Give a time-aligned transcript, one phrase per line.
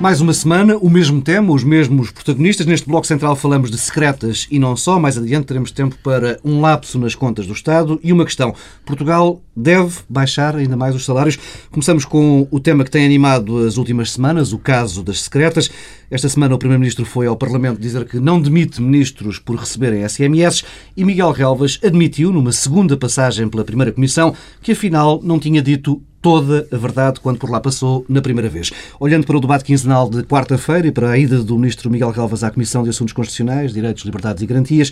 [0.00, 2.64] Mais uma semana, o mesmo tema, os mesmos protagonistas.
[2.66, 4.96] Neste Bloco Central falamos de secretas e não só.
[4.96, 8.54] Mais adiante teremos tempo para um lapso nas contas do Estado e uma questão.
[8.86, 11.36] Portugal deve baixar ainda mais os salários.
[11.72, 15.68] Começamos com o tema que tem animado as últimas semanas, o caso das secretas.
[16.10, 20.64] Esta semana o Primeiro-Ministro foi ao Parlamento dizer que não demite ministros por receberem SMS
[20.96, 26.02] e Miguel Relvas admitiu, numa segunda passagem pela primeira Comissão, que afinal não tinha dito
[26.22, 28.72] toda a verdade quando por lá passou na primeira vez.
[28.98, 32.42] Olhando para o debate quinzenal de quarta-feira e para a ida do Ministro Miguel Galvas
[32.42, 34.90] à Comissão de Assuntos Constitucionais, Direitos, Liberdades e Garantias,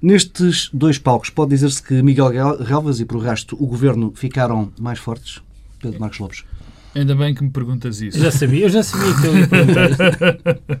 [0.00, 2.30] nestes dois palcos pode dizer-se que Miguel
[2.66, 5.42] Galvas e, por resto, o Governo ficaram mais fortes?
[5.82, 6.55] Pedro Marcos Lopes.
[6.96, 8.16] Ainda bem que me perguntas isso.
[8.16, 10.80] Eu já sabia, eu já sabia que ele ia perguntar.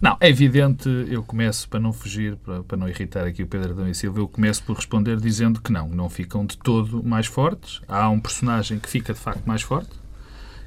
[0.00, 3.70] Não, é evidente, eu começo, para não fugir, para, para não irritar aqui o Pedro
[3.70, 7.26] Adão e Silva, eu começo por responder dizendo que não, não ficam de todo mais
[7.26, 7.80] fortes.
[7.86, 9.90] Há um personagem que fica de facto mais forte,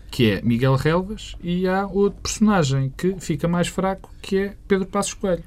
[0.10, 4.86] que é Miguel Relvas, e há outro personagem que fica mais fraco, que é Pedro
[4.88, 5.44] Passos Coelho.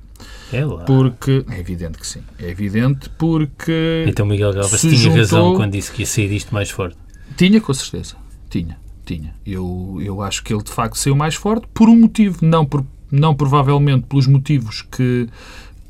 [0.52, 0.84] É lá.
[0.84, 4.04] Porque, é evidente que sim, é evidente porque...
[4.06, 6.98] Então Miguel Galvas se tinha juntou- razão quando disse que ia sair disto mais forte.
[7.38, 8.16] Tinha, com certeza.
[8.48, 9.34] Tinha, tinha.
[9.46, 12.84] Eu, eu acho que ele de facto saiu mais forte por um motivo, não, por,
[13.10, 15.28] não provavelmente pelos motivos que,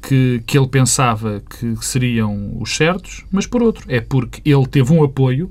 [0.03, 3.85] que, que ele pensava que seriam os certos, mas por outro.
[3.89, 5.51] É porque ele teve um apoio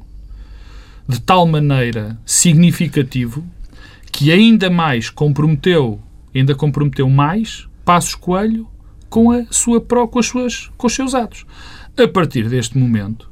[1.07, 3.43] de tal maneira significativo
[4.11, 6.01] que ainda mais comprometeu,
[6.33, 8.67] ainda comprometeu mais Passos Coelho
[9.09, 11.45] com a sua pró, com as suas com os seus atos.
[11.97, 13.29] A partir deste momento,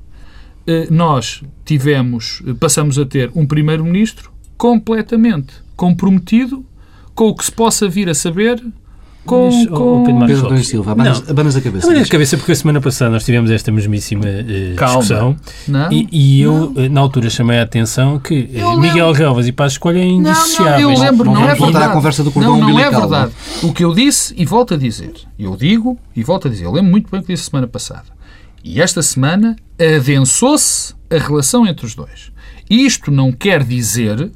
[0.89, 6.65] nós tivemos, eh, passamos a ter um primeiro-ministro completamente comprometido
[7.13, 8.63] com o que se possa vir a saber
[9.25, 10.03] com, Mas, com...
[10.05, 11.31] Pedro Pedro e Silva, abanas, Não.
[11.31, 11.87] abanas a cabeça.
[11.87, 14.99] Mas a cabeça, porque a semana passada nós tivemos esta mesmíssima eh, Calma.
[14.99, 15.35] discussão
[15.67, 15.91] Não?
[15.91, 19.47] e, e eu, eh, na altura, chamei a atenção que eh, Eu Miguel lembro- Relvas
[19.47, 20.81] e Passos Coelho é Não, não, indissociáveis.
[20.81, 21.91] eu lembro, Não não, é vamos voltar verdade.
[21.91, 23.31] à conversa do cordão não, não é verdade.
[23.63, 26.71] O que eu disse, e volto a dizer, eu digo e volto a dizer, eu
[26.71, 28.03] lembro muito bem o que disse semana passada.
[28.67, 32.31] E esta semana adensou-se a relação entre os dois.
[32.67, 34.31] Isto não quer dizer,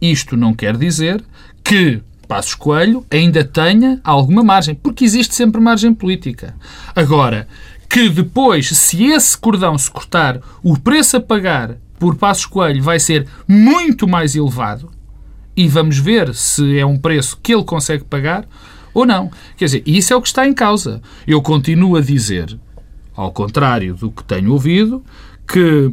[0.00, 1.22] isto não quer dizer
[1.62, 6.56] que Passos Coelho ainda tenha alguma margem, porque existe sempre margem política.
[6.96, 7.46] Agora,
[7.90, 12.98] que depois, se esse cordão se cortar, o preço a pagar por Passos Coelho vai
[12.98, 14.90] ser muito mais elevado,
[15.54, 18.48] e vamos ver se é um preço que ele consegue pagar
[18.94, 19.30] ou não.
[19.58, 21.02] Quer dizer, isso é o que está em causa.
[21.26, 22.58] Eu continuo a dizer,
[23.18, 25.04] ao contrário do que tenho ouvido,
[25.46, 25.92] que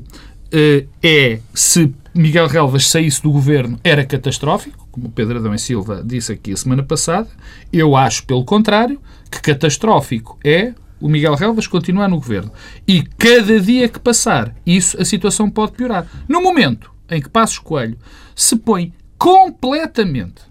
[0.51, 5.57] eh, é se Miguel Relvas saísse do governo era catastrófico, como o Pedro Adão e
[5.57, 7.27] Silva disse aqui a semana passada.
[7.73, 12.51] Eu acho, pelo contrário, que catastrófico é o Miguel Relvas continuar no governo.
[12.87, 16.05] E cada dia que passar, isso a situação pode piorar.
[16.29, 17.97] No momento em que Passos Coelho
[18.35, 20.43] se põe completamente,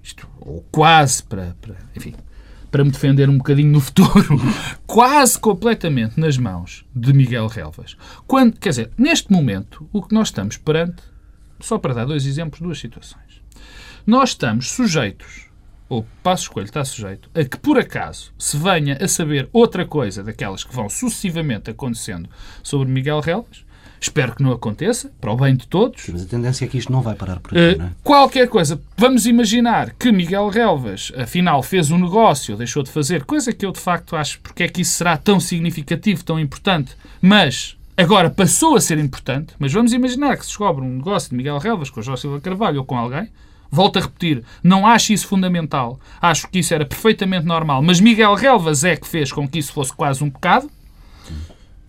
[0.00, 2.14] isto, ou quase para, para, enfim,
[2.72, 4.40] para me defender um bocadinho no futuro,
[4.86, 7.98] quase completamente nas mãos de Miguel Relvas.
[8.26, 11.02] Quando, quer dizer, neste momento, o que nós estamos perante,
[11.60, 13.42] só para dar dois exemplos, duas situações.
[14.06, 15.50] Nós estamos sujeitos,
[15.86, 20.24] ou Passos Coelho está sujeito, a que por acaso se venha a saber outra coisa
[20.24, 22.26] daquelas que vão sucessivamente acontecendo
[22.62, 23.61] sobre Miguel Relvas.
[24.02, 26.08] Espero que não aconteça, para o bem de todos.
[26.08, 27.90] Mas a tendência é que isto não vai parar por aqui, não é?
[28.02, 28.80] qualquer coisa.
[28.96, 33.70] Vamos imaginar que Miguel Relvas, afinal, fez um negócio, deixou de fazer, coisa que eu
[33.70, 38.74] de facto acho porque é que isso será tão significativo, tão importante, mas agora passou
[38.74, 39.54] a ser importante.
[39.56, 42.80] Mas vamos imaginar que se descobre um negócio de Miguel Relvas com José Silva Carvalho
[42.80, 43.28] ou com alguém.
[43.70, 46.00] Volto a repetir, não acho isso fundamental.
[46.20, 47.80] Acho que isso era perfeitamente normal.
[47.80, 50.68] Mas Miguel Relvas é que fez com que isso fosse quase um pecado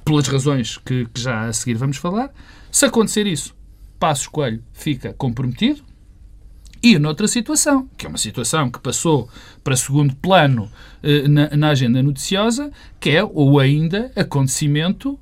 [0.04, 2.32] pelas razões que, que já a seguir vamos falar.
[2.72, 3.56] Se acontecer isso,
[4.00, 5.82] Passos Coelho fica comprometido.
[6.82, 9.30] E noutra situação, que é uma situação que passou
[9.64, 10.70] para segundo plano
[11.02, 12.70] eh, na, na agenda noticiosa,
[13.00, 15.18] que é o ainda acontecimento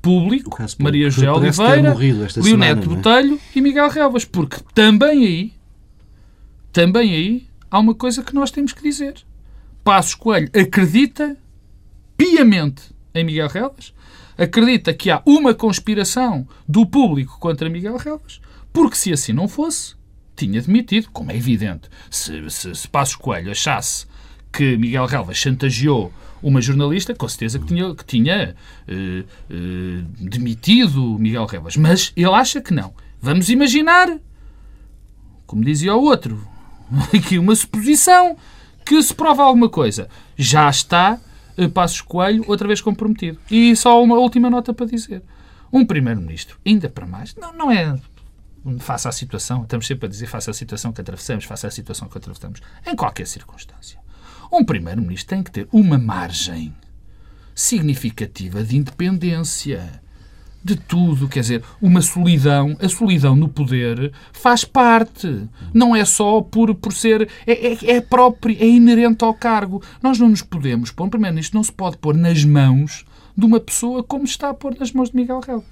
[0.00, 2.74] público, Maria José Oliveira, Leonete semana, é?
[2.74, 5.52] Botelho e Miguel Relvas, porque também aí,
[6.72, 9.14] também aí, há uma coisa que nós temos que dizer.
[9.82, 11.36] Passos Coelho acredita
[12.16, 12.82] piamente
[13.12, 13.92] em Miguel Relvas,
[14.42, 18.40] acredita que há uma conspiração do público contra Miguel Relvas,
[18.72, 19.94] porque se assim não fosse,
[20.34, 21.88] tinha demitido, como é evidente.
[22.10, 24.06] Se, se, se Passos Coelho achasse
[24.52, 26.12] que Miguel Relvas chantageou
[26.42, 28.56] uma jornalista, com certeza que tinha, que tinha
[28.88, 31.76] eh, eh, demitido Miguel Relvas.
[31.76, 32.92] Mas ele acha que não.
[33.20, 34.18] Vamos imaginar,
[35.46, 36.44] como dizia o outro,
[37.14, 38.36] aqui uma suposição
[38.84, 40.08] que se prova alguma coisa.
[40.36, 41.20] Já está
[41.72, 43.38] Passos Coelho outra vez comprometido.
[43.50, 45.22] E só uma última nota para dizer.
[45.72, 47.98] Um primeiro-ministro, ainda para mais, não, não é
[48.78, 52.08] face à situação, estamos sempre a dizer face à situação que atravessamos, face à situação
[52.08, 53.98] que atravessamos, em qualquer circunstância.
[54.52, 56.74] Um primeiro-ministro tem que ter uma margem
[57.54, 60.01] significativa de independência
[60.64, 65.44] de tudo, quer dizer, uma solidão, a solidão no poder faz parte,
[65.74, 69.82] não é só por, por ser, é, é, é próprio, é inerente ao cargo.
[70.02, 73.04] Nós não nos podemos pôr, primeiro, isto não se pode pôr nas mãos
[73.36, 75.64] de uma pessoa como está a pôr nas mãos de Miguel Real.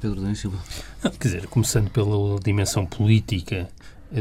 [0.00, 0.58] Pedro Daniel Silva.
[1.02, 3.68] Quer dizer, começando pela dimensão política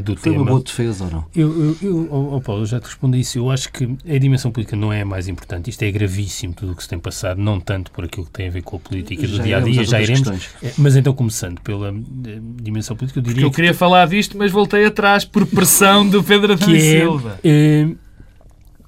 [0.01, 0.43] do Foi tema.
[0.43, 1.25] uma boa defesa ou não?
[1.35, 3.37] Eu, eu, eu oh, oh, Paulo, eu já te respondi isso.
[3.37, 5.69] Eu acho que a dimensão política não é a mais importante.
[5.69, 8.47] Isto é gravíssimo, tudo o que se tem passado, não tanto por aquilo que tem
[8.47, 10.29] a ver com a política do Já dia a dia, já iremos.
[10.29, 10.49] questões.
[10.63, 14.51] Eh, Mas então, começando pela eh, dimensão política, eu diria Eu queria falar disto, mas
[14.51, 17.39] voltei atrás por pressão do Pedro que Adão é, Silva.
[17.43, 17.87] eh,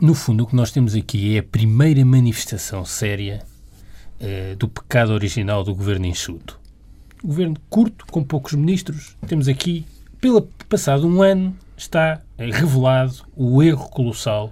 [0.02, 3.44] no fundo, o que nós temos aqui é a primeira manifestação séria
[4.20, 6.60] eh, do pecado original do governo enxuto.
[7.24, 9.16] Governo curto, com poucos ministros.
[9.28, 9.86] Temos aqui,
[10.26, 14.52] pela passado um ano, está revelado o erro colossal,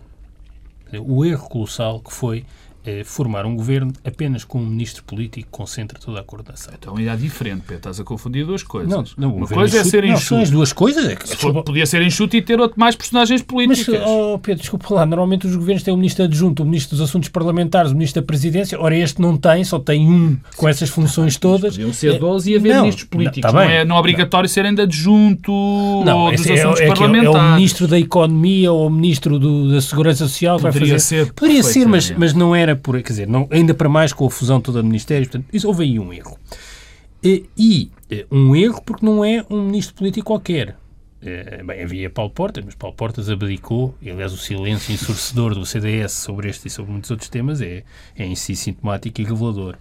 [1.03, 2.45] o erro colossal que foi
[2.85, 6.73] eh, formar um governo apenas com um ministro político que concentra toda a coordenação.
[6.77, 7.75] Então é diferente, Pedro.
[7.77, 8.89] Estás a confundir duas coisas.
[8.91, 10.57] Não, não, Uma coisa é enxuto- ser não, são as enxuto.
[10.57, 11.05] duas coisas.
[11.05, 14.01] É que, Se for- Podia ser enxuto e ter outro, mais personagens Mas, políticas.
[14.05, 17.29] oh, Pedro, desculpa lá, normalmente os governos têm o ministro adjunto, o ministro dos Assuntos
[17.29, 18.79] Parlamentares, o ministro da Presidência.
[18.79, 21.73] Ora, este não tem, só tem um com essas funções todas.
[21.75, 23.43] Podiam ser 12 e haver É, Não, ministros políticos.
[23.43, 23.77] não, Não, tá bem.
[23.77, 25.51] é, não é obrigatório serem de adjunto
[26.05, 27.39] Não, ou dos é, assuntos é, que é, é parlamentares.
[27.41, 31.87] o ministro da Economia ou o ministro do- da Segurança Social Poderia ser, Poderia ser,
[31.87, 33.01] mas, mas não era por.
[33.01, 35.29] Quer dizer, não, ainda para mais com a fusão toda de ministérios.
[35.29, 36.37] Portanto, isso, houve aí um erro.
[37.23, 40.77] E, e, eh, um erro porque não é um ministro político qualquer.
[41.21, 45.65] Eh, Bem, havia Paulo Portas, mas Paulo Portas abdicou, e aliás o silêncio ensurdecedor do
[45.65, 47.83] CDS sobre este e sobre muitos outros temas é,
[48.15, 49.77] é em si sintomático e revelador.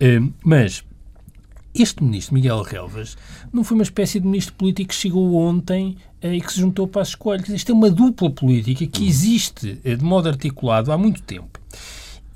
[0.00, 0.84] Eh, Mas
[1.74, 3.18] este ministro, Miguel Relvas,
[3.52, 6.88] não foi uma espécie de ministro político que chegou ontem eh, e que se juntou
[6.88, 7.48] para as escolhas.
[7.48, 11.60] Isto é uma dupla política que existe eh, de modo articulado há muito tempo.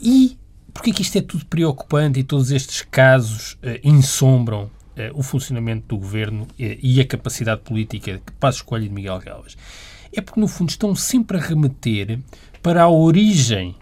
[0.00, 0.38] E
[0.72, 5.86] porquê que isto é tudo preocupante e todos estes casos eh, ensombram eh, o funcionamento
[5.88, 9.56] do governo eh, e a capacidade política que passa a escolha de Miguel Galvas?
[10.12, 12.18] É porque, no fundo, estão sempre a remeter
[12.62, 13.76] para a origem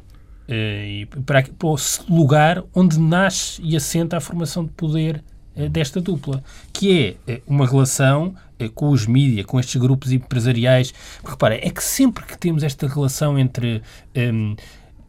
[0.50, 1.76] e para, para o
[2.08, 5.22] lugar onde nasce e assenta a formação de poder
[5.70, 6.42] desta dupla,
[6.72, 8.34] que é uma relação
[8.74, 10.92] com os mídias, com estes grupos empresariais.
[11.16, 13.82] Porque, repara, é que sempre que temos esta relação entre
[14.14, 14.56] em,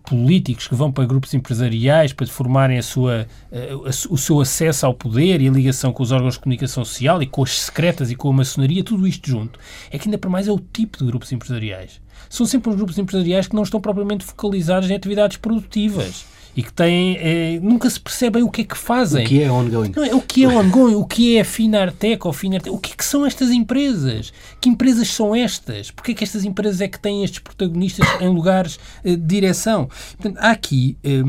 [0.10, 4.88] políticos que vão para grupos empresariais para formarem a sua, eh, a o seu acesso
[4.88, 8.10] ao poder e a ligação com os órgãos de comunicação social e com as secretas
[8.10, 9.60] e com a maçonaria, tudo isto junto,
[9.92, 12.02] é que ainda para mais é o tipo de grupos empresariais.
[12.28, 16.74] São sempre uns grupos empresariais que não estão propriamente focalizados em atividades produtivas e que
[16.74, 19.26] têm, eh, nunca se percebem o que é que fazem.
[19.26, 19.92] O que é ongoing?
[19.96, 22.94] Não é, o que é ongoing, o que é a Finartec ou Finartec, o que
[22.94, 24.34] é que são estas empresas?
[24.60, 25.92] Que empresas são estas?
[25.92, 29.90] Porquê é que estas empresas é que têm estes protagonistas em lugares eh, de direção?
[30.18, 31.22] Portanto, há aqui eh,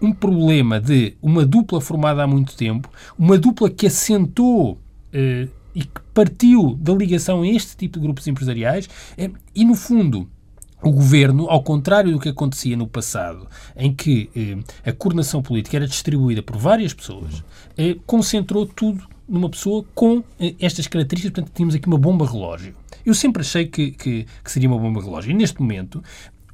[0.00, 4.78] um problema de uma dupla formada há muito tempo, uma dupla que assentou
[5.74, 8.88] e que partiu da ligação a este tipo de grupos empresariais
[9.54, 10.28] e, no fundo,
[10.82, 15.76] o governo, ao contrário do que acontecia no passado, em que eh, a coordenação política
[15.76, 17.42] era distribuída por várias pessoas,
[17.76, 21.34] eh, concentrou tudo numa pessoa com eh, estas características.
[21.34, 22.74] Portanto, tínhamos aqui uma bomba relógio.
[23.04, 25.30] Eu sempre achei que, que, que seria uma bomba relógio.
[25.30, 26.02] E neste momento,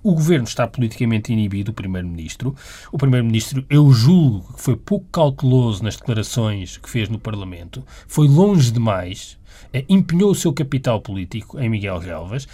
[0.03, 2.55] o governo está politicamente inibido, o primeiro-ministro.
[2.93, 8.29] O primeiro-ministro, eu julgo que foi pouco cauteloso nas declarações que fez no Parlamento, foi
[8.29, 9.39] longe demais,
[9.73, 12.47] eh, empenhou o seu capital político em Miguel Relvas,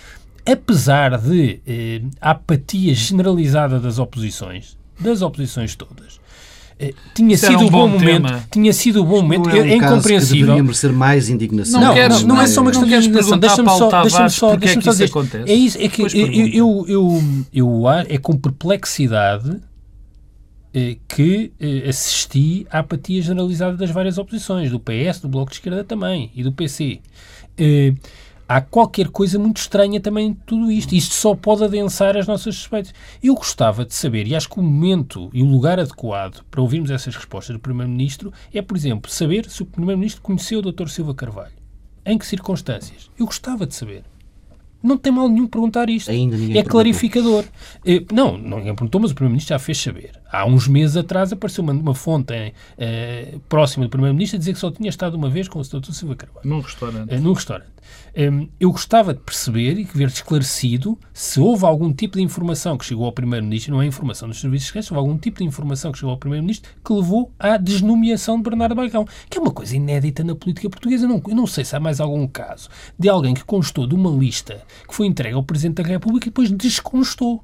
[0.47, 6.21] apesar de eh, a apatia generalizada das oposições, das oposições todas.
[6.79, 8.45] eh, tinha Isso sido um o bom bom momento, tema.
[8.51, 10.41] tinha sido o bom momento, Não é, um é, caso que incompreensível.
[10.47, 11.81] deveria merecer mais indignação.
[11.81, 13.39] Não Não, queres- não, não é só uma questão de indignação.
[13.39, 15.05] Deixa-me só, deixa só, é deixa que só isso dizer.
[15.05, 15.51] acontece?
[15.51, 19.61] É isso, é que eu, eu, eu, eu, é com perplexidade
[20.73, 25.57] eh, que eh, assisti à apatia generalizada das várias oposições, do PS, do Bloco de
[25.57, 27.01] Esquerda também, e do PC.
[27.59, 27.93] Eh,
[28.51, 30.93] há qualquer coisa muito estranha também em tudo isto.
[30.93, 32.93] Isto só pode adensar as nossas suspeitas.
[33.23, 36.91] Eu gostava de saber, e acho que o momento e o lugar adequado para ouvirmos
[36.91, 40.89] essas respostas do Primeiro-Ministro é, por exemplo, saber se o Primeiro-Ministro conheceu o Dr.
[40.89, 41.53] Silva Carvalho.
[42.05, 43.09] Em que circunstâncias?
[43.17, 44.03] Eu gostava de saber.
[44.83, 46.11] Não tem mal nenhum perguntar isto.
[46.11, 46.73] Ainda ninguém é perguntou.
[46.73, 47.45] clarificador.
[47.85, 50.13] Eh, não, ninguém perguntou, mas o Primeiro-Ministro já fez saber.
[50.33, 52.33] Há uns meses atrás apareceu uma, uma fonte
[52.79, 55.93] eh, próxima do Primeiro-Ministro a dizer que só tinha estado uma vez com o Dr.
[55.93, 57.13] Silva Carvalho Num restaurante.
[57.13, 57.69] eh, num restaurante.
[58.17, 62.85] Hum, eu gostava de perceber e ver esclarecido se houve algum tipo de informação que
[62.85, 65.99] chegou ao Primeiro-Ministro, não é informação dos serviços secretos, houve algum tipo de informação que
[65.99, 70.25] chegou ao Primeiro-Ministro que levou à desnomeação de Bernardo Baicão, que é uma coisa inédita
[70.25, 71.07] na política portuguesa.
[71.07, 74.11] Não, eu não sei se há mais algum caso de alguém que constou de uma
[74.11, 77.41] lista que foi entregue ao Presidente da República e depois desconstou.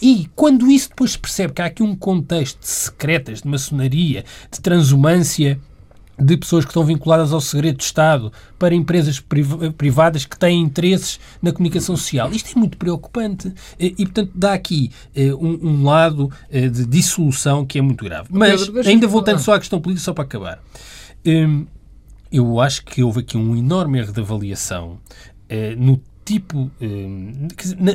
[0.00, 4.24] E quando isso depois se percebe que há aqui um contexto de secretas, de maçonaria,
[4.52, 5.58] de transumância
[6.18, 9.22] de pessoas que estão vinculadas ao segredo de Estado para empresas
[9.76, 12.30] privadas que têm interesses na comunicação social.
[12.32, 17.66] Isto é muito preocupante e, portanto, dá aqui eh, um, um lado eh, de dissolução
[17.66, 18.28] que é muito grave.
[18.30, 20.58] Mas, ainda voltando só à questão política, só para acabar,
[21.24, 21.66] hum,
[22.32, 24.98] eu acho que houve aqui um enorme erro de avaliação
[25.48, 27.46] eh, no tipo, hum,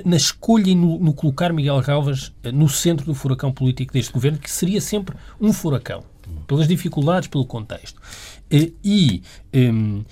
[0.05, 4.37] na, escolha e no, no colocar Miguel Galvas no centro do furacão político deste governo,
[4.37, 6.03] que seria sempre um furacão
[6.47, 8.01] pelas dificuldades, pelo contexto.
[8.83, 9.23] E
[9.53, 10.03] um,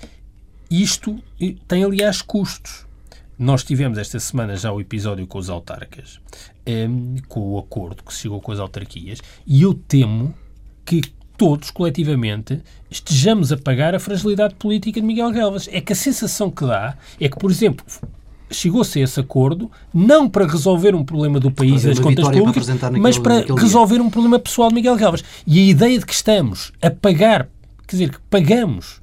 [0.70, 1.22] isto
[1.68, 2.86] tem, aliás, custos.
[3.38, 6.20] Nós tivemos esta semana já o episódio com os autarcas,
[6.68, 10.34] um, com o acordo que se chegou com as autarquias, e eu temo
[10.84, 11.02] que
[11.38, 12.62] todos, coletivamente,
[12.92, 15.70] estejamos a pagar a fragilidade política de Miguel Galvas.
[15.72, 17.86] É que a sensação que dá é que, por exemplo,
[18.52, 22.68] chegou-se a esse acordo não para resolver um problema do país das contas públicas,
[23.00, 24.04] mas para resolver dia.
[24.04, 25.24] um problema pessoal de Miguel Galvas.
[25.46, 27.50] E a ideia de que estamos a pagar,
[27.88, 29.02] quer dizer, que pagamos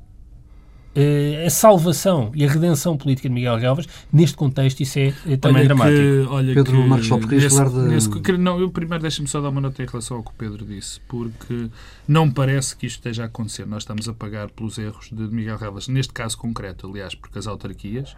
[0.96, 5.36] uh, a salvação e a redenção política de Miguel Galvas, neste contexto, isso é, é
[5.36, 6.00] também olha dramático.
[6.00, 7.78] Que, olha Pedro que, Marcos Lopes, querias falar de...
[7.88, 10.64] Nesse, não, eu primeiro deixa-me só dar uma nota em relação ao que o Pedro
[10.64, 11.68] disse, porque
[12.08, 13.66] não parece que isto esteja a acontecer.
[13.66, 17.46] Nós estamos a pagar pelos erros de Miguel Galvas, neste caso concreto, aliás, porque as
[17.46, 18.16] autarquias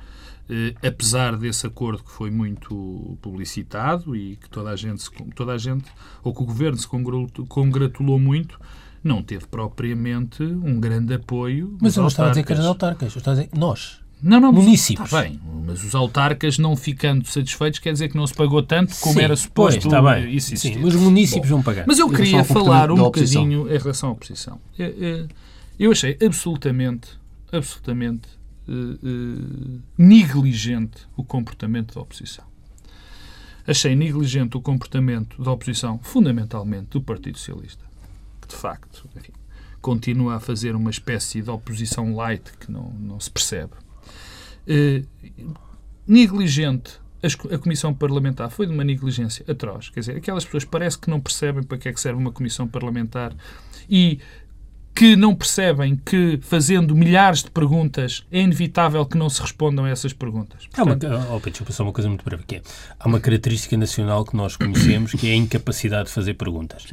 [0.82, 5.84] apesar desse acordo que foi muito publicitado e que toda a gente, toda a gente
[6.22, 6.88] ou que o governo se
[7.48, 8.58] congratulou muito,
[9.04, 11.76] não teve propriamente um grande apoio.
[11.80, 14.00] Mas eu não estava a dizer que eram autarcas, eu estava a dizer nós.
[14.20, 15.06] Não, não, municípios.
[15.06, 18.96] Está bem, mas os autarcas não ficando satisfeitos quer dizer que não se pagou tanto
[18.96, 19.80] como sim, era suposto.
[19.80, 20.34] Pois, está bem.
[20.34, 21.84] Isso sim, os municípios Bom, vão pagar.
[21.86, 24.60] Mas eu queria falar um bocadinho em relação à oposição.
[25.78, 27.10] Eu achei absolutamente,
[27.52, 28.28] absolutamente
[28.72, 32.44] uh, negligente o comportamento da oposição.
[33.66, 37.84] Achei negligente o comportamento da oposição, fundamentalmente do Partido Socialista,
[38.40, 39.32] que de facto enfim,
[39.80, 43.72] continua a fazer uma espécie de oposição light que não, não se percebe.
[44.66, 45.06] Uh,
[46.06, 46.98] negligente
[47.50, 49.90] a Comissão Parlamentar foi de uma negligência atroz.
[49.90, 52.68] Quer dizer, aquelas pessoas parece que não percebem para que é que serve uma Comissão
[52.68, 53.34] Parlamentar
[53.90, 54.20] e
[54.98, 59.90] que não percebem que, fazendo milhares de perguntas, é inevitável que não se respondam a
[59.90, 60.66] essas perguntas.
[60.66, 61.06] Portanto...
[61.06, 62.42] Há uma, oh, Pedro, só uma coisa muito breve.
[62.44, 62.62] Que é,
[62.98, 66.84] há uma característica nacional que nós conhecemos, que é a incapacidade de fazer perguntas.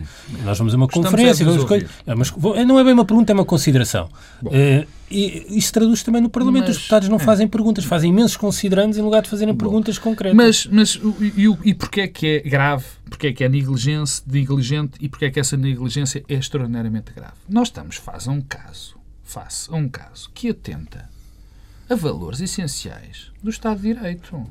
[0.43, 1.49] Nós vamos a uma Estamos conferência...
[1.49, 2.31] A coisas, é, mas,
[2.67, 4.07] não é bem uma pergunta, é uma consideração.
[4.43, 6.67] Uh, e isso traduz também no Parlamento.
[6.67, 7.19] Mas, Os deputados não é.
[7.19, 10.35] fazem perguntas, fazem imensos considerandos em lugar de fazerem Bom, perguntas concretas.
[10.35, 12.85] Mas, mas e, e, porquê é que é grave?
[13.07, 17.33] Porquê é que é negligência, negligente e porquê é que essa negligência é extraordinariamente grave?
[17.47, 21.07] Nós estamos face a um caso, face a um caso que atenta
[21.87, 24.43] a valores essenciais do Estado de Direito,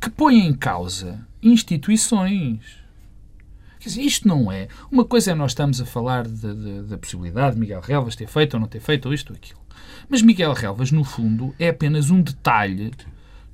[0.00, 2.83] que põe em causa instituições
[3.84, 4.66] Quer dizer, isto não é.
[4.90, 8.60] Uma coisa é nós estamos a falar da possibilidade de Miguel Relvas ter feito ou
[8.60, 9.60] não ter feito, ou isto ou aquilo.
[10.08, 12.92] Mas Miguel Relvas, no fundo, é apenas um detalhe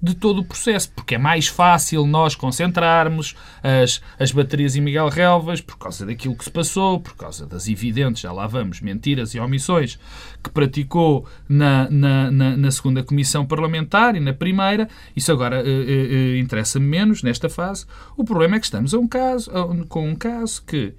[0.03, 5.09] de todo o processo, porque é mais fácil nós concentrarmos as, as baterias em Miguel
[5.09, 9.35] Relvas por causa daquilo que se passou, por causa das evidentes, já lá vamos, mentiras
[9.35, 9.99] e omissões
[10.43, 14.89] que praticou na, na, na, na segunda comissão parlamentar e na primeira.
[15.15, 17.85] Isso agora uh, uh, interessa-me menos nesta fase.
[18.17, 19.51] O problema é que estamos a um caso,
[19.89, 20.95] com um caso que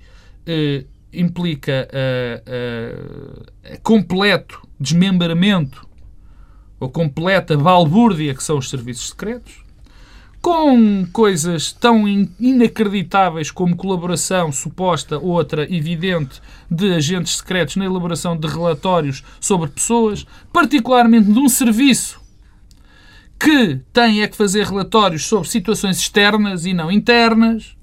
[0.48, 1.90] uh, implica
[3.84, 5.91] completo desmembramento
[6.82, 9.54] ou completa balbúrdia que são os serviços secretos,
[10.42, 12.08] com coisas tão
[12.40, 20.26] inacreditáveis como colaboração suposta, outra evidente, de agentes secretos na elaboração de relatórios sobre pessoas,
[20.52, 22.20] particularmente de um serviço
[23.40, 27.76] que tem é que fazer relatórios sobre situações externas e não internas.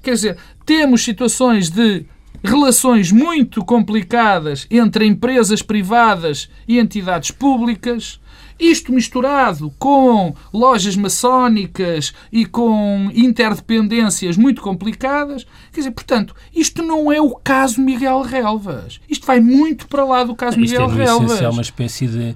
[0.00, 2.04] Quer dizer, temos situações de
[2.42, 8.20] relações muito complicadas entre empresas privadas e entidades públicas
[8.58, 17.12] isto misturado com lojas maçónicas e com interdependências muito complicadas, quer dizer, portanto, isto não
[17.12, 19.00] é o caso Miguel Relvas.
[19.08, 21.32] Isto vai muito para lá do caso isto Miguel é, Relvas.
[21.32, 22.34] Isto é uma espécie de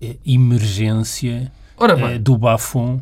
[0.00, 3.00] eh, emergência eh, do bafom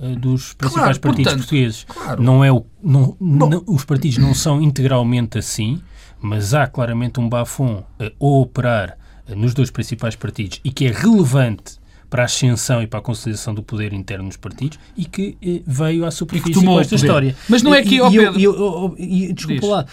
[0.00, 1.84] eh, dos principais claro, partidos portanto, portugueses.
[1.84, 2.22] Claro.
[2.22, 5.80] Não é o, não, não, os partidos não são integralmente assim,
[6.20, 8.98] mas há claramente um bafom a operar
[9.34, 13.54] nos dois principais partidos e que é relevante para a ascensão e para a consolidação
[13.54, 17.36] do poder interno nos partidos e que eh, veio à superfície com esta história.
[17.48, 19.70] Mas não é que, E- eu- Pedro- eu- oh, oh, e desculpa Diz.
[19.70, 19.86] lá.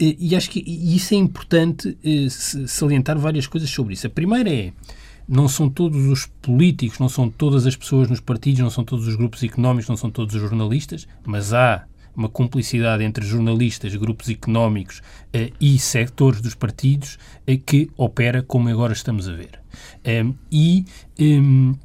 [0.00, 4.06] Eh, E acho que isso é importante eh, salientar várias coisas sobre isso.
[4.06, 4.72] A primeira é
[5.28, 9.06] não são todos os políticos, não são todas as pessoas nos partidos, não são todos
[9.06, 11.84] os grupos económicos, não são todos os jornalistas, mas há
[12.16, 18.68] uma cumplicidade entre jornalistas, grupos económicos eh, e sectores dos partidos eh, que opera como
[18.68, 19.60] agora estamos a ver.
[20.04, 20.84] Em, e
[21.18, 21.78] em,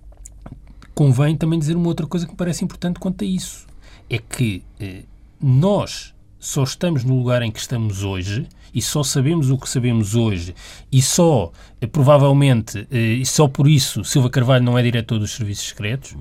[0.93, 3.65] convém também dizer uma outra coisa que me parece importante quanto a isso.
[4.09, 5.03] É que eh,
[5.41, 10.15] nós só estamos no lugar em que estamos hoje e só sabemos o que sabemos
[10.15, 10.55] hoje.
[10.91, 15.31] E só, eh, provavelmente, eh, e só por isso Silva Carvalho não é diretor dos
[15.31, 16.15] serviços secretos,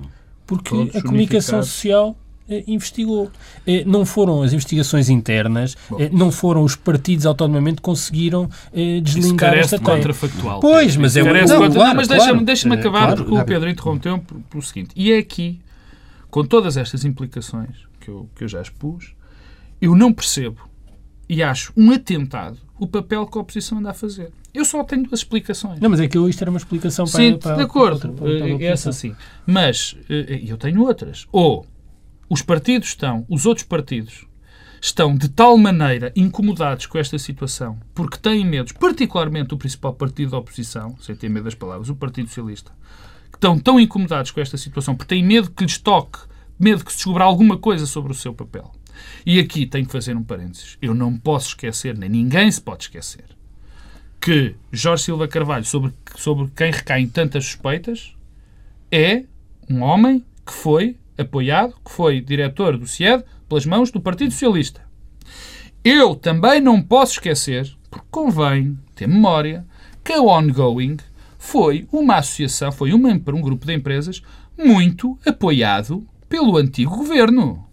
[0.45, 2.15] porque Todos a comunicação social
[2.67, 3.31] investigou.
[3.65, 8.99] Eh, não foram as investigações internas, eh, não foram os partidos autonomamente que conseguiram eh,
[9.01, 10.59] deslindar esta de contrafactual.
[10.59, 12.21] Pois, mas é de não, contra- claro, Não, mas claro.
[12.23, 13.47] deixa-me deixa-me Eh, acabar, claro, porque o claro.
[13.47, 14.89] Pedro interrompeu por, pelo seguinte.
[14.95, 15.59] E é aqui,
[16.29, 19.13] com todas estas implicações que eu, que eu já expus,
[19.81, 20.69] eu não percebo
[21.29, 24.29] e acho um atentado o papel que a oposição anda a fazer.
[24.53, 25.79] Eu só tenho duas explicações.
[25.79, 27.99] Não, mas é que eu, isto era uma explicação para, Sim, para, de acordo.
[27.99, 28.73] para outra- para outra Eh, oposição.
[28.73, 29.15] essa sim.
[29.47, 31.25] Mas eh, eu tenho outras.
[31.31, 31.65] Ou
[32.29, 34.25] os partidos estão, os outros partidos,
[34.81, 40.31] estão de tal maneira incomodados com esta situação, porque têm medos, particularmente o principal partido
[40.31, 42.71] da oposição, sem ter medo das palavras, o Partido Socialista,
[43.31, 46.19] que estão tão incomodados com esta situação, porque têm medo que lhes toque,
[46.59, 48.73] medo que se descubra alguma coisa sobre o seu papel.
[49.25, 50.77] E aqui tenho que fazer um parênteses.
[50.81, 53.25] Eu não posso esquecer, nem ninguém se pode esquecer,
[54.19, 58.13] que Jorge Silva Carvalho, sobre, sobre quem recaem tantas suspeitas,
[58.91, 59.23] é
[59.69, 64.81] um homem que foi apoiado, que foi diretor do CIED pelas mãos do Partido Socialista.
[65.83, 69.65] Eu também não posso esquecer, porque convém ter memória,
[70.03, 70.97] que a Ongoing
[71.37, 74.21] foi uma associação, foi uma, um grupo de empresas
[74.57, 77.65] muito apoiado pelo antigo governo.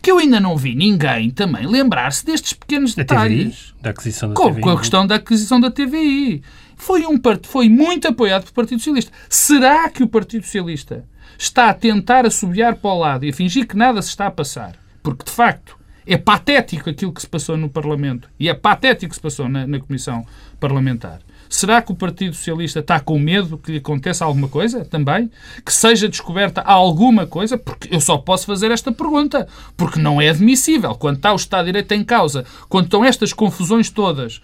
[0.00, 3.74] Que eu ainda não vi ninguém também lembrar-se destes pequenos Da TVI, detalhes.
[3.82, 4.60] da aquisição da Com, TVI.
[4.62, 6.42] com a questão da aquisição da TVI.
[6.76, 9.12] Foi, um, foi muito apoiado pelo Partido Socialista.
[9.28, 11.04] Será que o Partido Socialista
[11.38, 14.30] está a tentar assobiar para o lado e a fingir que nada se está a
[14.30, 14.76] passar?
[15.02, 19.08] Porque, de facto, é patético aquilo que se passou no Parlamento e é patético o
[19.10, 20.24] que se passou na, na Comissão
[20.60, 21.20] Parlamentar.
[21.48, 25.30] Será que o Partido Socialista está com medo que lhe aconteça alguma coisa também?
[25.64, 27.56] Que seja descoberta alguma coisa?
[27.56, 29.46] Porque eu só posso fazer esta pergunta.
[29.76, 30.94] Porque não é admissível.
[30.94, 34.40] Quando está o Estado de Direito em causa, quando estão estas confusões todas,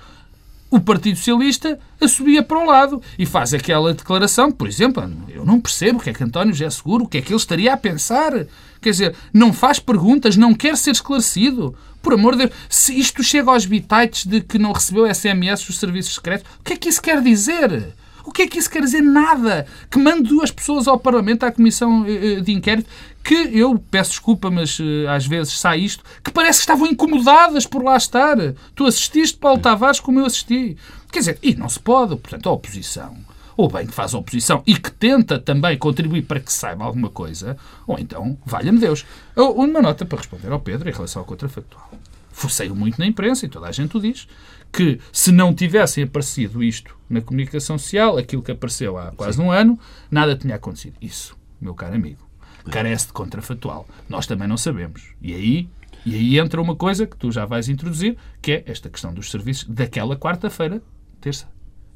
[0.72, 5.60] o Partido Socialista assobia para um lado e faz aquela declaração, por exemplo, eu não
[5.60, 7.76] percebo o que é que António José Seguro, o que é que ele estaria a
[7.76, 8.32] pensar.
[8.80, 11.76] Quer dizer, não faz perguntas, não quer ser esclarecido.
[12.00, 15.78] Por amor de Deus, se isto chega aos bitites de que não recebeu SMS dos
[15.78, 17.92] serviços secretos, o que é que isso quer dizer?
[18.24, 19.02] O que é que isso quer dizer?
[19.02, 19.66] Nada.
[19.90, 22.88] Que mande duas pessoas ao Parlamento, à Comissão eh, eh, de Inquérito,
[23.24, 27.66] que eu peço desculpa, mas eh, às vezes sai isto, que parece que estavam incomodadas
[27.66, 28.36] por lá estar.
[28.74, 30.76] Tu assististe, Paulo Tavares, como eu assisti.
[31.10, 32.16] Quer dizer, e não se pode.
[32.16, 33.16] Portanto, a oposição,
[33.56, 37.10] ou bem que faz a oposição e que tenta também contribuir para que saiba alguma
[37.10, 37.56] coisa,
[37.86, 39.04] ou então, valha-me Deus.
[39.36, 41.90] Eu- Uma nota para responder ao Pedro em relação ao contrafactual.
[42.32, 44.26] Forcei-o muito na imprensa, e toda a gente o diz,
[44.72, 49.50] que se não tivessem aparecido isto na comunicação social, aquilo que apareceu há quase um
[49.52, 49.78] ano,
[50.10, 50.94] nada tinha acontecido.
[51.00, 52.26] Isso, meu caro amigo,
[52.70, 53.86] carece de contrafactual.
[54.08, 55.02] Nós também não sabemos.
[55.20, 55.68] E aí,
[56.04, 59.30] e aí entra uma coisa que tu já vais introduzir, que é esta questão dos
[59.30, 60.82] serviços daquela quarta-feira,
[61.20, 61.46] terça,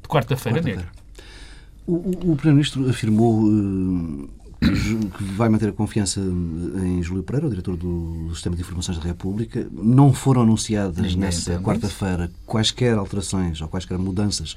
[0.01, 0.81] de quarta-feira Quarta-feira.
[0.87, 0.91] negra.
[1.85, 4.27] O, o- o Primeiro-Ministro afirmou eh,
[5.17, 9.03] que vai manter a confiança em Júlio Pereira, o diretor do Sistema de Informações da
[9.03, 9.67] República.
[9.71, 14.55] Não foram anunciadas Ninguém nessa quarta-feira quaisquer alterações ou quaisquer mudanças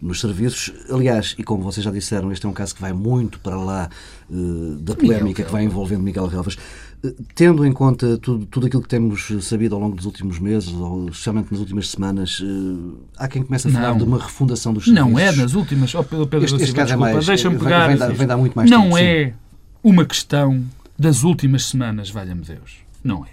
[0.00, 0.72] nos serviços.
[0.90, 3.88] Aliás, e como vocês já disseram, este é um caso que vai muito para lá
[4.30, 4.34] eh,
[4.80, 6.56] da polémica que vai envolvendo Miguel Relvas.
[7.04, 10.72] Eh, Tendo em conta tudo, tudo aquilo que temos sabido ao longo dos últimos meses,
[10.72, 13.98] ou especialmente nas últimas semanas, eh, há quem comece a falar Não.
[13.98, 15.08] de uma refundação dos serviços.
[15.10, 15.94] Não é nas últimas.
[15.94, 17.86] Oh, Pedro, Pedro Este- da este é desculpa, mais- deixa-me vem- pegar.
[17.88, 19.02] vem dar- vem dar muito mais não tempo, sim.
[19.04, 19.34] é
[19.82, 20.64] uma questão
[20.98, 22.78] das últimas semanas, valha-me Deus.
[23.04, 23.28] Não é.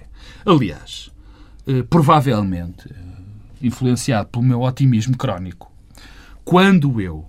[0.45, 1.10] Aliás,
[1.67, 2.93] eh, provavelmente, eh,
[3.63, 5.71] influenciado pelo meu otimismo crónico,
[6.43, 7.25] quando eu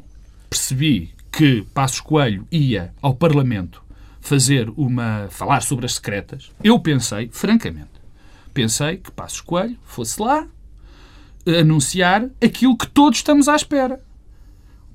[0.50, 3.82] percebi que Passos Coelho ia ao Parlamento
[4.26, 8.00] fazer uma falar sobre as secretas, eu pensei, francamente,
[8.52, 10.46] pensei que Passos Coelho fosse lá
[11.46, 14.00] eh, anunciar aquilo que todos estamos à espera.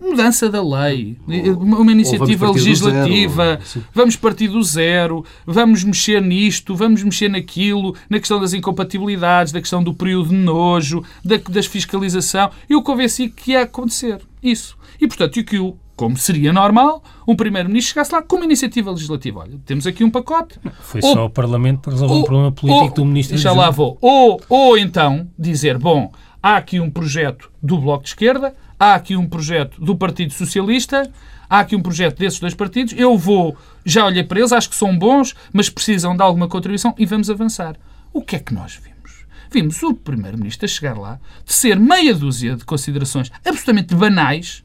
[0.02, 1.16] Mudança da lei,
[1.58, 3.86] uma iniciativa do legislativa, zero.
[3.94, 9.62] Vamos partir do zero, vamos mexer nisto, vamos mexer naquilo, na questão das incompatibilidades, da
[9.62, 12.50] questão do período de nojo, da, da fiscalização.
[12.68, 14.76] Eu convenci que ia acontecer isso.
[15.00, 18.90] E, portanto, o que o como seria normal, um Primeiro-Ministro chegasse lá com uma iniciativa
[18.90, 19.42] legislativa.
[19.42, 20.60] Olha, temos aqui um pacote.
[20.80, 23.52] Foi ou, só o Parlamento para resolver ou, um problema político ou, do Ministro Já
[23.52, 24.00] lá vou.
[24.02, 26.12] Ou, ou então dizer, bom,
[26.42, 31.08] há aqui um projeto do Bloco de Esquerda, há aqui um projeto do Partido Socialista,
[31.48, 34.76] há aqui um projeto desses dois partidos, eu vou, já olhei para eles, acho que
[34.76, 37.76] são bons, mas precisam de alguma contribuição e vamos avançar.
[38.12, 39.24] O que é que nós vimos?
[39.52, 44.64] Vimos o Primeiro-Ministro chegar lá, de ser meia dúzia de considerações absolutamente banais,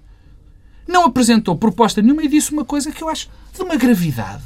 [0.87, 4.45] não apresentou proposta nenhuma e disse uma coisa que eu acho de uma gravidade.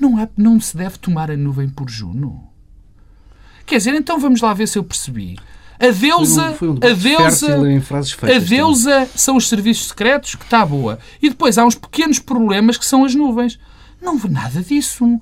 [0.00, 2.48] Não, é, não se deve tomar a nuvem por Juno.
[3.66, 5.38] Quer dizer, então vamos lá ver se eu percebi.
[5.78, 7.56] A deusa, foi um, foi um a deusa,
[8.22, 10.98] a deusa são os serviços secretos, que está boa.
[11.22, 13.58] E depois há uns pequenos problemas que são as nuvens.
[14.00, 15.20] Não vê nada disso.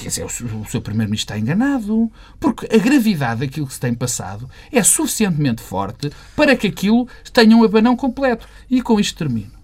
[0.00, 2.10] Quer dizer, o seu Primeiro-Ministro está enganado.
[2.40, 7.56] Porque a gravidade daquilo que se tem passado é suficientemente forte para que aquilo tenha
[7.56, 8.48] um abanão completo.
[8.68, 9.57] E com isto termino.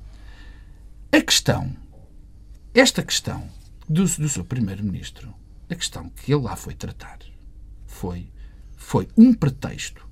[1.15, 1.73] A questão,
[2.75, 3.49] esta questão
[3.89, 5.33] do, do seu Primeiro-Ministro,
[5.71, 7.21] a questão que ele lá foi tratar,
[7.87, 8.33] foi,
[8.77, 10.05] foi um pretexto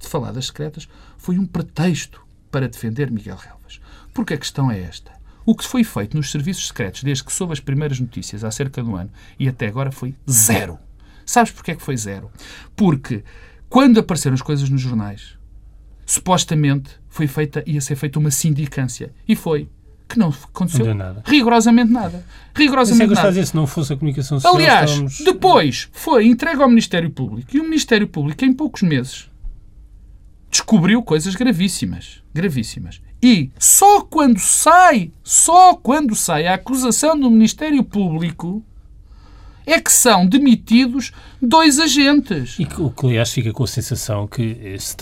[0.00, 3.80] de falar das secretas, foi um pretexto para defender Miguel Relvas.
[4.12, 5.12] Porque a questão é esta.
[5.46, 8.82] O que foi feito nos serviços secretos desde que soube as primeiras notícias há cerca
[8.82, 10.76] de um ano e até agora foi zero.
[11.24, 12.32] Sabes porquê é que foi zero?
[12.74, 13.22] Porque
[13.68, 15.38] quando apareceram as coisas nos jornais,
[16.04, 19.14] supostamente foi feita, ia ser feita uma sindicância.
[19.28, 19.70] E foi.
[20.08, 21.22] Que não aconteceu não nada.
[21.26, 22.24] rigorosamente nada.
[22.54, 23.28] Rigorosamente nada.
[23.28, 25.20] Dizer, se não fosse a comunicação social, Aliás, estávamos...
[25.20, 29.30] depois foi entregue ao Ministério Público e o Ministério Público, em poucos meses,
[30.50, 32.22] descobriu coisas gravíssimas.
[32.34, 33.00] Gravíssimas.
[33.22, 38.62] E só quando sai, só quando sai a acusação do Ministério Público
[39.64, 42.56] é que são demitidos dois agentes.
[42.58, 44.96] E o que, aliás, fica com a sensação que eh, se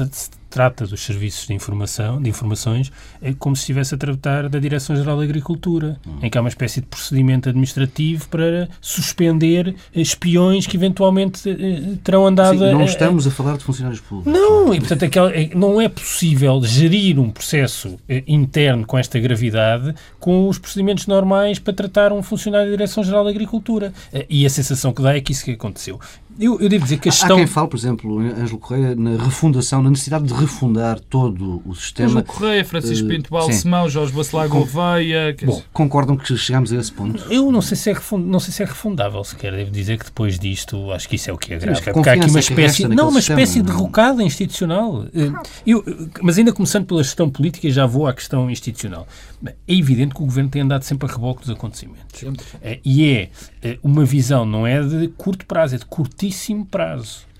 [0.50, 5.16] trata dos serviços de informação, de informações, é como se estivesse a tratar da Direção-Geral
[5.16, 6.18] da Agricultura, hum.
[6.22, 12.26] em que há uma espécie de procedimento administrativo para suspender espiões que eventualmente eh, terão
[12.26, 12.58] andado...
[12.58, 14.32] Sim, não estamos a, a, falar de funcionários públicos.
[14.32, 19.18] Não, e portanto aquela, é, não é possível gerir um processo eh, interno com esta
[19.18, 23.92] gravidade com os procedimentos normais para tratar um funcionário da Direção-Geral da Agricultura.
[24.12, 26.00] Eh, e a sensação que dá é que isso que aconteceu.
[26.38, 27.36] Eu, eu devo dizer que a gestão...
[27.36, 31.74] Há quem fale, por exemplo, Ângelo Correia, na refundação, na necessidade de refundar todo o
[31.74, 32.08] sistema.
[32.08, 35.36] Ângelo Correia, Francisco eh, Pinto Balsemão, Jorge Bacelar Gouveia...
[35.44, 37.22] Bom, concordam que chegamos a esse ponto?
[37.32, 38.26] Eu não sei se é, refund...
[38.26, 39.52] não sei se é refundável sequer.
[39.52, 41.82] Devo dizer que depois disto, acho que isso é o que é grave.
[41.82, 42.88] Sim, porque há aqui uma espécie...
[42.88, 45.06] Não, uma espécie de rocada institucional.
[45.14, 45.32] Eh,
[45.66, 45.84] eu,
[46.22, 49.06] mas ainda começando pela gestão política, já vou à questão institucional.
[49.44, 52.18] É evidente que o Governo tem andado sempre a reboque dos acontecimentos.
[52.18, 52.44] Sempre.
[52.62, 53.30] É, e é,
[53.62, 55.86] é uma visão, não é de curto prazo, é de
[56.20, 57.30] curtíssimo prazo.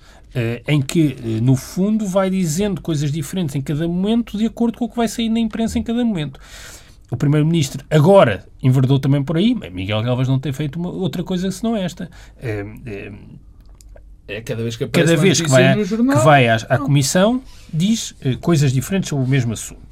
[0.65, 4.89] em que, no fundo, vai dizendo coisas diferentes em cada momento, de acordo com o
[4.89, 6.39] que vai sair na imprensa em cada momento.
[7.11, 11.21] O Primeiro-Ministro agora enverdou também por aí, mas Miguel Galvas não tem feito uma, outra
[11.21, 12.09] coisa senão esta.
[12.41, 13.11] É,
[14.29, 17.43] é cada vez que, cada vez que vai, a, jornal, que vai à, à Comissão,
[17.73, 19.90] diz coisas diferentes sobre o mesmo assunto.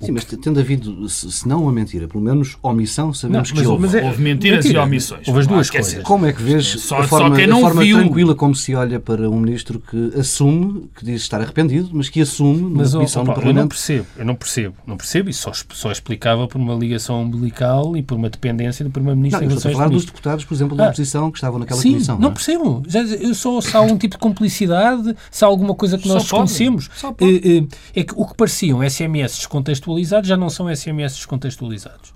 [0.00, 3.82] Sim, mas tendo havido, se não uma mentira, pelo menos omissão, sabemos não, que houve.
[3.82, 4.80] Mas é, houve mentiras mentira.
[4.80, 5.28] e omissões.
[5.28, 6.02] Houve as duas ah, coisas.
[6.02, 9.38] Como é que vês só, a forma, a forma tranquila como se olha para um
[9.38, 13.34] ministro que assume, que diz estar arrependido, mas que assume numa mas, comissão opa, no
[13.34, 13.58] Parlamento?
[13.58, 17.22] Eu não percebo, eu não percebo, não percebo e só, só explicava por uma ligação
[17.22, 20.74] umbilical e por uma dependência do Primeiro-Ministro em relação a falar dos deputados, por exemplo,
[20.76, 22.14] da ah, oposição que estavam naquela sim, comissão.
[22.14, 22.32] Não, não é?
[22.32, 22.82] percebo.
[22.88, 26.22] Já, eu só se há algum tipo de complicidade, se há alguma coisa que nós
[26.22, 26.88] desconhecemos.
[27.20, 29.89] É, é que o que pareciam SMS descontextualizados
[30.24, 32.14] já não são SMS descontextualizados.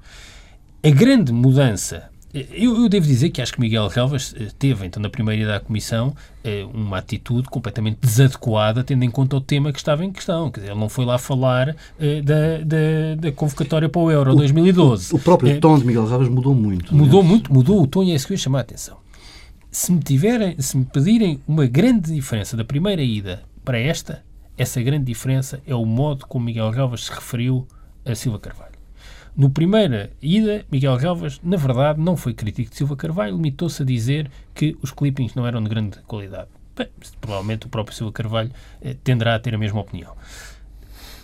[0.83, 5.01] A grande mudança eu, eu, devo dizer que acho que Miguel Relvas eh, teve, então,
[5.01, 9.73] na primeira ida à Comissão, eh, uma atitude completamente desadequada, tendo em conta o tema
[9.73, 10.51] que estava em questão.
[10.51, 14.33] Quer dizer, ele não foi lá falar eh, da, da, da, convocatória para o Euro
[14.33, 15.15] o, 2012.
[15.15, 16.93] O, próprio tom de Miguel Relvas mudou muito.
[16.93, 18.97] Mudou muito, mudou o tom e é isso que eu ia chamar a atenção.
[19.71, 24.25] Se me, tiverem, se me pedirem uma grande diferença da primeira ida para esta,
[24.57, 27.67] essa grande diferença é o modo como Miguel Relvas se referiu
[28.05, 28.75] a Silva Carvalho.
[29.37, 33.85] No primeira ida, Miguel Relvas, na verdade, não foi crítico de Silva Carvalho, limitou-se a
[33.85, 36.49] dizer que os clippings não eram de grande qualidade.
[36.77, 36.89] Bem,
[37.21, 40.15] provavelmente o próprio Silva Carvalho eh, tenderá a ter a mesma opinião.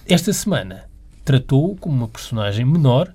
[0.09, 0.91] Esta semana
[1.25, 3.15] tratou-o como uma personagem menor,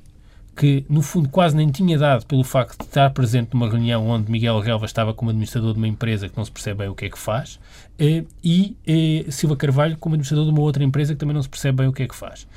[0.55, 4.31] que no fundo quase nem tinha dado pelo facto de estar presente numa reunião onde
[4.31, 7.05] Miguel Relva estava como administrador de uma empresa que não se percebe bem o que
[7.05, 7.59] é que faz,
[7.99, 11.49] eh, e eh, Silva Carvalho como administrador de uma outra empresa que também não se
[11.49, 12.47] percebe bem o que é que faz.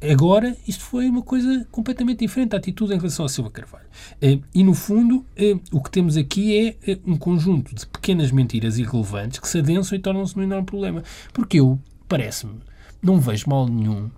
[0.00, 3.86] Agora, isto foi uma coisa completamente diferente, a atitude em relação a Silva Carvalho.
[4.20, 5.24] Eh, e, no fundo,
[5.72, 10.00] o que temos aqui é um conjunto de pequenas mentiras irrelevantes que se adensam e
[10.00, 11.02] tornam-se um enorme problema.
[11.32, 12.60] Porque eu, parece-me,
[13.02, 14.10] não vejo mal nenhum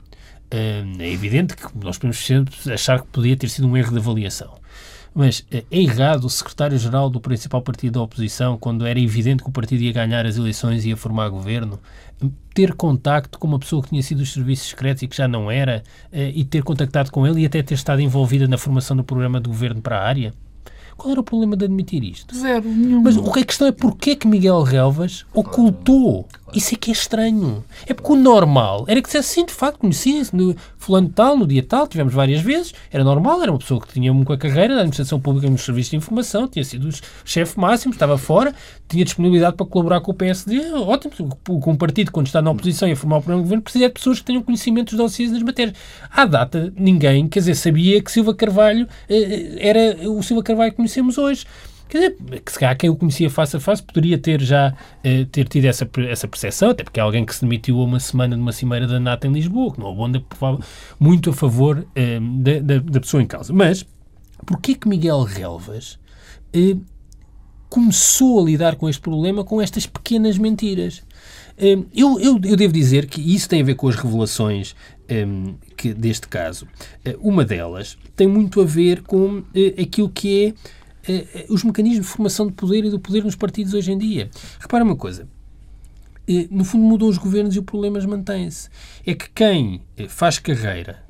[0.51, 4.57] é evidente que nós podemos sempre achar que podia ter sido um erro de avaliação.
[5.15, 9.53] Mas é errado o secretário-geral do principal partido da oposição, quando era evidente que o
[9.53, 11.81] partido ia ganhar as eleições e ia formar governo,
[12.55, 15.51] ter contacto com uma pessoa que tinha sido dos serviços secretos e que já não
[15.51, 15.83] era,
[16.13, 19.49] e ter contactado com ele e até ter estado envolvida na formação do programa de
[19.49, 20.33] governo para a área?
[20.97, 22.37] Qual era o problema de admitir isto?
[22.37, 23.01] Zero, nenhum.
[23.01, 26.29] Mas a questão é porquê que Miguel Relvas ocultou.
[26.55, 27.65] Isso é que é estranho.
[27.87, 31.47] É porque o normal era que dissesse sim, de facto, conhecia-se no fulano tal, no
[31.47, 34.81] dia tal, tivemos várias vezes, era normal, era uma pessoa que tinha uma carreira na
[34.81, 36.93] administração pública nos serviços de informação, tinha sido o
[37.25, 38.55] chefe máximo, estava fora,
[38.89, 42.89] tinha disponibilidade para colaborar com o PSD, ótimo, com um partido, quando está na oposição
[42.89, 45.31] e a formar o programa de governo, precisa de pessoas que tenham conhecimento dos dossiês
[45.31, 45.77] das matérias.
[46.11, 50.77] À data, ninguém, quer dizer, sabia que Silva Carvalho eh, era o Silva Carvalho que
[50.77, 51.45] conhecemos hoje.
[51.89, 55.25] Quer dizer, que se calhar quem o conhecia face a face poderia ter já eh,
[55.33, 58.37] ter tido essa, essa percepção, até porque é alguém que se demitiu a uma semana
[58.37, 60.23] de uma cimeira da NATO em Lisboa, que não abonda
[61.01, 63.53] muito a favor eh, da, da, da, pessoa em causa.
[63.53, 63.87] Mas,
[64.45, 65.99] porquê que Miguel Relvas
[66.53, 66.77] eh,
[67.71, 71.03] começou a lidar com este problema com estas pequenas mentiras?
[71.57, 74.77] Eh, eu, eu, eu, devo dizer que isso tem a ver com as revelações
[75.11, 76.69] um, eh, que, deste caso.
[77.05, 79.45] Eh, uma delas tem muito a ver com uh,
[79.81, 80.78] aquilo que é eh, eh,
[81.49, 84.31] os mecanismos de formação de poder e do poder nos partidos hoje em dia.
[84.59, 85.29] Repara uma coisa.
[86.29, 88.69] Eh, no fundo, mudam os governos e o problema mantém-se.
[89.07, 91.03] É que quem faz carreira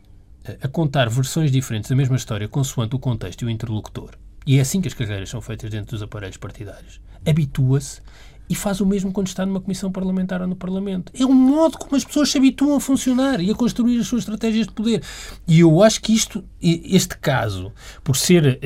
[0.62, 4.10] a contar versões diferentes da mesma história consoante o contexto e o interlocutor,
[4.46, 8.00] e é assim que as carreiras são feitas dentro dos aparelhos partidários, habitua-se
[8.48, 11.12] e faz o mesmo quando está numa comissão parlamentar ou no Parlamento.
[11.14, 14.22] É um modo como as pessoas se habituam a funcionar e a construir as suas
[14.22, 15.02] estratégias de poder.
[15.46, 17.70] E eu acho que isto, este caso,
[18.02, 18.58] por ser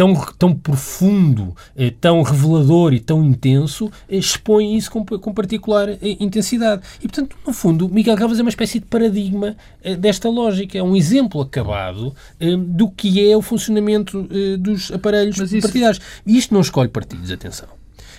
[0.00, 5.90] tão, tão profundo, eh, tão revelador e tão intenso, eh, expõe isso com, com particular
[5.90, 6.80] eh, intensidade.
[7.02, 9.54] E, portanto, no fundo, Miguel Galvez é uma espécie de paradigma
[9.98, 10.78] desta lógica.
[10.78, 12.14] É um exemplo acabado
[12.58, 14.26] do que é o funcionamento
[14.58, 15.60] dos aparelhos isso...
[15.60, 16.00] partidários.
[16.26, 17.68] E isto não escolhe partidos, atenção.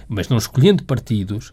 [0.08, 1.52] Mas não escolhendo partidos,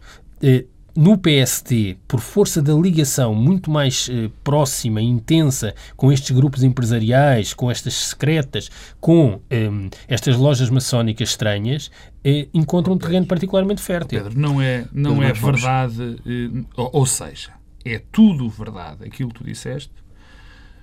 [0.99, 6.61] no PSD, por força da ligação muito mais eh, próxima e intensa com estes grupos
[6.61, 9.69] empresariais, com estas secretas, com eh,
[10.09, 11.89] estas lojas maçónicas estranhas,
[12.21, 14.21] eh, encontra um terreno particularmente fértil.
[14.21, 17.53] Pedro, não é, não é verdade, eh, ou, ou seja,
[17.85, 19.93] é tudo verdade aquilo que tu disseste,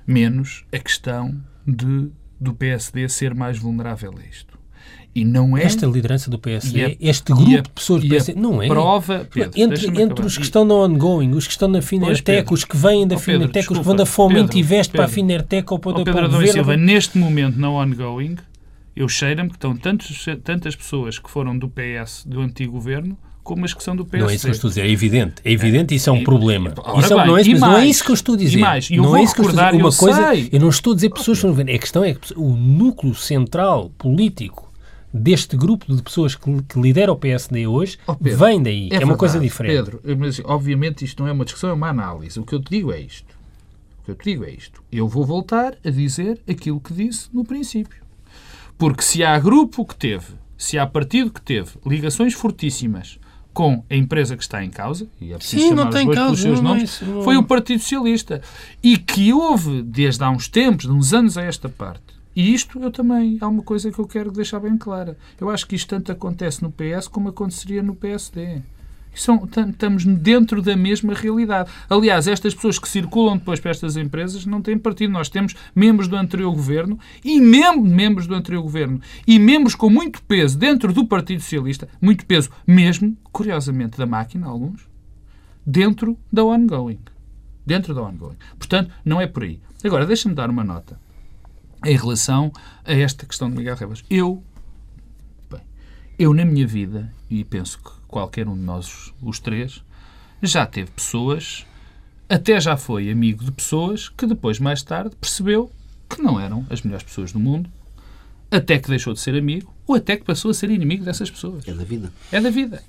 [0.07, 4.56] menos a questão de, do PSD ser mais vulnerável a isto.
[5.17, 5.63] E não é...
[5.63, 8.69] Esta liderança do PSD, a, este grupo de pessoas do PSD, não é?
[8.69, 12.65] Prova, Pedro, entre, entre os que estão no ongoing, os que estão na Finertec, os
[12.65, 15.73] que vêm da oh, Finertec, os que vão da Fomento e Veste para a Finertec
[15.73, 16.47] ou para, oh, Pedro para o.
[16.47, 18.37] Silva, neste momento, no ongoing,
[18.95, 23.65] eu cheiro-me que estão tantos, tantas pessoas que foram do PS, do antigo governo, como
[23.65, 24.23] as que são do PSD.
[24.23, 25.35] Não é isso que eu estou a dizer, é evidente.
[25.43, 26.75] É evidente e isso é um problema.
[26.99, 28.59] Isso é, não, é, mais, não é isso que eu estou a dizer.
[28.59, 29.83] E mais, eu não é isso que eu estou a dizer.
[29.83, 30.49] Uma eu coisa, sei.
[30.53, 33.91] eu não estou a dizer pessoas que estão A questão é que o núcleo central
[33.97, 34.66] político
[35.13, 38.89] deste grupo de pessoas que, que lidera o PSD hoje oh, Pedro, vem daí.
[38.91, 39.77] É, é uma coisa diferente.
[39.77, 42.39] Pedro, mas, obviamente isto não é uma discussão, é uma análise.
[42.39, 43.35] O que eu te digo é isto.
[44.01, 44.83] O que eu te digo é isto.
[44.91, 48.05] Eu vou voltar a dizer aquilo que disse no princípio.
[48.79, 53.19] Porque se há grupo que teve, se há partido que teve ligações fortíssimas
[53.57, 56.41] com a empresa que está em causa, e é preciso Sim, chamar os dois pelos
[56.41, 58.43] seus nomes, é foi o Partido Socialista.
[58.83, 62.79] E que houve, desde há uns tempos, de uns anos a esta parte, e isto
[62.79, 65.17] eu também, há uma coisa que eu quero deixar bem clara.
[65.41, 68.61] Eu acho que isto tanto acontece no PS como aconteceria no PSD.
[69.15, 71.71] São, estamos dentro da mesma realidade.
[71.89, 75.15] Aliás, estas pessoas que circulam depois para estas empresas não têm partido.
[75.15, 79.89] Nós temos membros do anterior governo e mem membros do anterior governo e membros com
[79.89, 84.87] muito peso dentro do Partido Socialista, muito peso mesmo, curiosamente, da máquina, alguns,
[85.65, 87.01] dentro da ongoing.
[87.65, 88.37] Dentro da ongoing.
[88.59, 89.59] Portanto, não é por aí.
[89.83, 91.06] Agora, deixa-me dar uma nota
[91.85, 92.53] em relação
[92.85, 94.05] a esta questão de Miguel Rebas.
[94.09, 94.43] Eu,
[95.51, 95.61] bem,
[96.19, 99.83] eu na minha vida, e penso que qualquer um de nós, os três,
[100.43, 101.67] já teve pessoas,
[102.29, 105.71] até já foi amigo de pessoas que depois, mais tarde, percebeu
[106.09, 107.71] que não eram as melhores pessoas do mundo,
[108.51, 111.67] até que deixou de ser amigo, ou até que passou a ser inimigo dessas pessoas.
[111.67, 112.13] É da vida.
[112.31, 112.83] É da vida.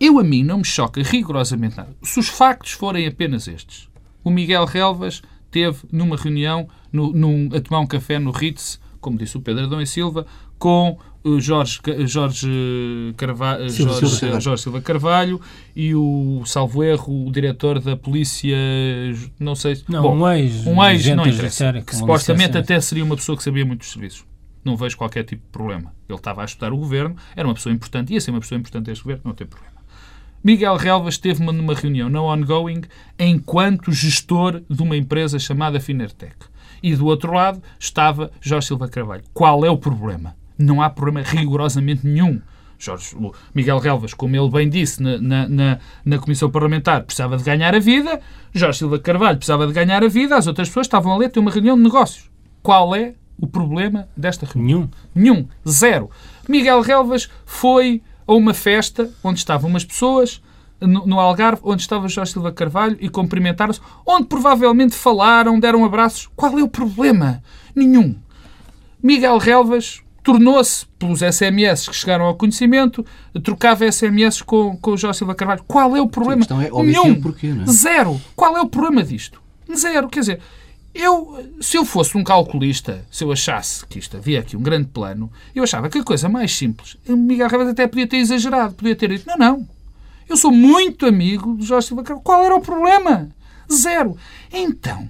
[0.00, 1.94] Eu, a mim, não me choca rigorosamente nada.
[2.02, 3.88] Se os factos forem apenas estes.
[4.24, 9.18] O Miguel Relvas teve numa reunião, no, num, a tomar um café no Ritz, como
[9.18, 10.26] disse o Pedro Adão e Silva,
[10.58, 12.48] com o Jorge, Jorge,
[13.16, 14.40] Carvalho, Silva, Jorge, Silva.
[14.40, 15.40] Jorge Silva Carvalho
[15.76, 18.56] e o, salvo erro, o diretor da polícia,
[19.38, 19.82] não sei...
[19.88, 23.42] Não, bom, um ex, um ex não interessa, que supostamente até seria uma pessoa que
[23.42, 24.24] sabia muito dos serviços.
[24.64, 25.92] Não vejo qualquer tipo de problema.
[26.08, 28.86] Ele estava a estudar o governo, era uma pessoa importante, ia ser uma pessoa importante
[28.86, 29.79] deste governo, não tem problema.
[30.42, 32.80] Miguel Relvas esteve numa reunião na Ongoing
[33.18, 36.34] enquanto gestor de uma empresa chamada Finertec.
[36.82, 39.22] E do outro lado estava Jorge Silva Carvalho.
[39.34, 40.34] Qual é o problema?
[40.58, 42.40] Não há problema rigorosamente nenhum.
[42.78, 43.14] Jorge,
[43.54, 47.78] Miguel Relvas, como ele bem disse na, na, na, Comissão Parlamentar, precisava de ganhar a
[47.78, 48.18] vida.
[48.54, 50.36] Jorge Silva Carvalho precisava de ganhar a vida.
[50.36, 52.30] As outras pessoas estavam a ler ter uma reunião de negócios.
[52.62, 54.88] Qual é o problema desta reunião?
[55.14, 55.36] Nenhum.
[55.36, 55.48] Nenhum.
[55.68, 56.10] Zero.
[56.48, 60.40] Miguel Relvas foi a uma festa onde estavam umas pessoas
[60.80, 66.28] no, no Algarve, onde estava Jorge Silva Carvalho e cumprimentaram-se, onde provavelmente falaram, deram abraços.
[66.36, 67.42] Qual é o problema?
[67.74, 68.14] Nenhum.
[69.02, 73.04] Miguel Relvas tornou-se, pelos SMS que chegaram ao conhecimento,
[73.42, 75.64] trocava SMS com, com o Jorge Silva Carvalho.
[75.66, 76.44] Qual é o problema?
[76.44, 77.20] Sim, é Nenhum.
[77.20, 77.66] Porquê, é?
[77.70, 78.20] Zero.
[78.36, 79.42] Qual é o problema disto?
[79.74, 80.08] Zero.
[80.08, 80.40] Quer dizer,
[81.00, 84.88] eu, se eu fosse um calculista, se eu achasse que isto havia aqui um grande
[84.88, 88.96] plano, eu achava que a coisa mais simples, Miguel Rivas até podia ter exagerado, podia
[88.96, 89.68] ter dito, não, não,
[90.30, 92.22] eu sou muito amigo de Jorge Silva Carvalho.
[92.22, 93.28] Qual era o problema?
[93.70, 94.16] Zero.
[94.52, 95.08] Então,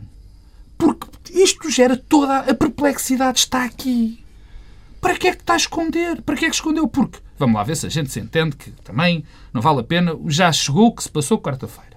[0.78, 4.24] porque isto gera toda a perplexidade, está aqui.
[4.98, 6.22] Para que é que está a esconder?
[6.22, 6.88] Para que é que escondeu?
[6.88, 9.22] Porque, vamos lá ver se a gente se entende que também
[9.52, 11.89] não vale a pena, já chegou o que se passou quarta-feira.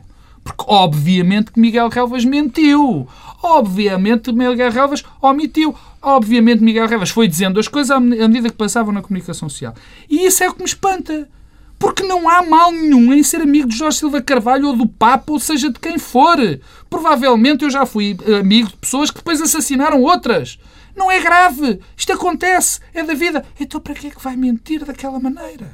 [0.44, 3.08] Porque, obviamente, que Miguel Relvas mentiu.
[3.42, 5.76] Obviamente, Miguel Relvas omitiu.
[6.02, 9.74] Obviamente, Miguel Relvas foi dizendo as coisas à medida que passavam na comunicação social.
[10.10, 11.30] E isso é o que me espanta.
[11.80, 15.34] Porque não há mal nenhum em ser amigo de Jorge Silva Carvalho ou do Papa,
[15.34, 16.38] ou seja, de quem for.
[16.90, 20.58] Provavelmente eu já fui amigo de pessoas que depois assassinaram outras.
[20.96, 21.80] Não é grave.
[21.98, 22.80] Isto acontece.
[22.94, 23.46] É da vida.
[23.60, 25.70] Então para que é que vai mentir daquela maneira?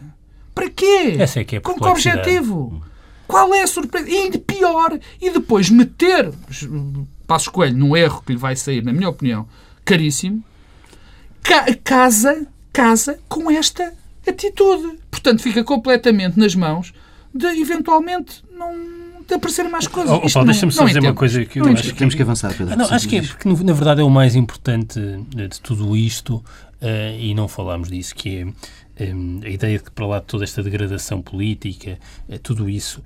[0.55, 1.15] Para quê?
[1.19, 2.83] Essa é que é Com que objetivo?
[3.29, 4.09] Qual é a surpresa?
[4.09, 6.33] E pior, e depois meter
[7.27, 9.47] Passo Coelho num erro que lhe vai sair, na minha opinião,
[9.85, 10.43] caríssimo,
[11.43, 13.93] ca casa, casa com esta
[14.27, 14.97] atitude.
[15.11, 16.91] Portanto, fica completamente nas mãos
[17.31, 20.11] de, eventualmente, não de aparecer mais coisas.
[20.11, 21.11] Oh, oh, Deixa-me só dizer entendo.
[21.11, 22.75] uma coisa que eu não acho que temos que avançar, Pedro.
[22.75, 26.37] Não, acho que é, porque na verdade é o mais importante de tudo isto,
[26.81, 28.47] uh, e não falámos disso, que é
[28.99, 33.03] um, a ideia de que para lá de toda esta degradação política, uh, tudo isso,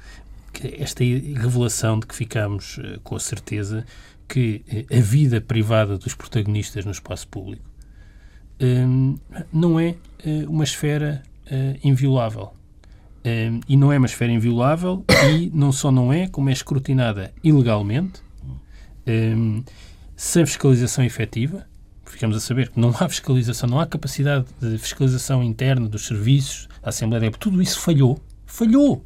[0.80, 3.86] esta revelação de que ficamos uh, com a certeza
[4.28, 7.64] que uh, a vida privada dos protagonistas no espaço público
[8.62, 9.18] um,
[9.52, 9.96] não é
[10.48, 11.22] uma esfera
[11.84, 12.54] inviolável.
[13.26, 17.34] Um, e não é uma esfera inviolável e não só não é, como é escrutinada
[17.44, 18.22] ilegalmente,
[19.08, 19.64] um,
[20.16, 21.66] sem fiscalização efetiva,
[22.14, 26.68] ficamos a saber que não há fiscalização, não há capacidade de fiscalização interna dos serviços,
[26.82, 28.20] da Assembleia da República, tudo isso falhou.
[28.46, 29.06] Falhou.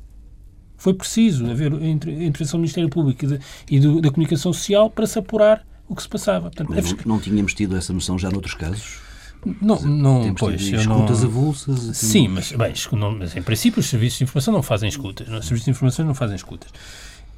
[0.77, 3.39] Foi preciso haver intervenção do Ministério Público e, de,
[3.71, 6.51] e do, da Comunicação Social para se apurar o que se passava.
[6.51, 8.99] Portanto, Mas não, não tínhamos tido essa noção já noutros casos?
[9.61, 11.29] Não, não Temos pois, eu escutas não...
[11.29, 11.97] avulsas.
[11.97, 15.27] Sim, mas, bem, não, mas em princípio os serviços de informação não fazem escutas.
[15.27, 16.69] Os serviços de informação não fazem escutas.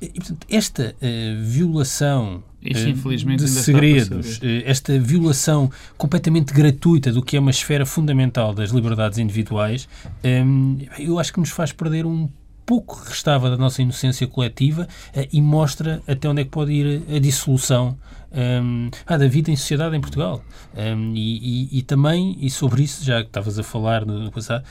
[0.02, 7.36] E, portanto, esta uh, violação uh, de segredos, uh, esta violação completamente gratuita do que
[7.36, 9.90] é uma esfera fundamental das liberdades individuais,
[10.24, 12.30] um, eu acho que nos faz perder um
[12.66, 14.88] pouco que restava da nossa inocência coletiva
[15.34, 17.98] e mostra até onde é que pode ir a dissolução
[18.32, 20.44] um, ah, da vida em sociedade em Portugal.
[20.76, 24.64] Um, e, e, e, também, e sobre isso, já que estavas a falar no passado,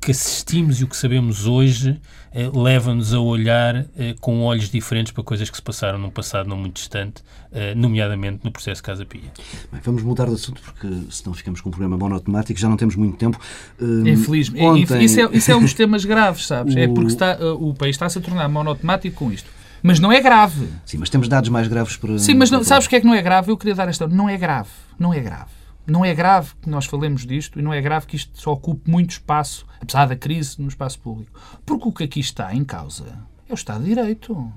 [0.00, 2.00] que assistimos e o que sabemos hoje
[2.32, 6.48] eh, leva-nos a olhar eh, com olhos diferentes para coisas que se passaram num passado
[6.48, 9.30] não muito distante, eh, nomeadamente no processo Casa Pia.
[9.70, 12.96] Bem, vamos mudar de assunto porque senão ficamos com um problema monotemático, já não temos
[12.96, 13.38] muito tempo.
[13.78, 14.64] Uh, Infelizmente.
[14.64, 15.04] Ontem...
[15.04, 16.74] Isso, é, isso é um dos temas graves, sabes?
[16.74, 16.78] O...
[16.78, 19.50] É porque está, o país está-se a tornar monotemático com isto.
[19.82, 20.68] Mas não é grave.
[20.86, 22.18] Sim, mas temos dados mais graves para.
[22.18, 23.50] Sim, mas não, sabes o que é que não é grave?
[23.50, 24.06] Eu queria dar esta.
[24.06, 24.68] Não é grave.
[24.98, 25.59] Não é grave.
[25.90, 28.88] Não é grave que nós falemos disto e não é grave que isto só ocupe
[28.88, 31.32] muito espaço, apesar da crise, no espaço público.
[31.66, 34.52] Porque o que aqui está em causa é o Estado de Direito.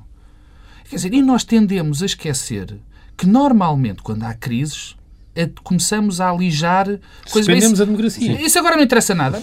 [0.87, 2.79] Quer dizer, e nós tendemos a esquecer
[3.17, 4.95] que normalmente, quando há crises,
[5.63, 7.01] começamos a alijar coisas.
[7.31, 8.41] Suspendemos a democracia.
[8.41, 9.39] Isso agora não interessa nada.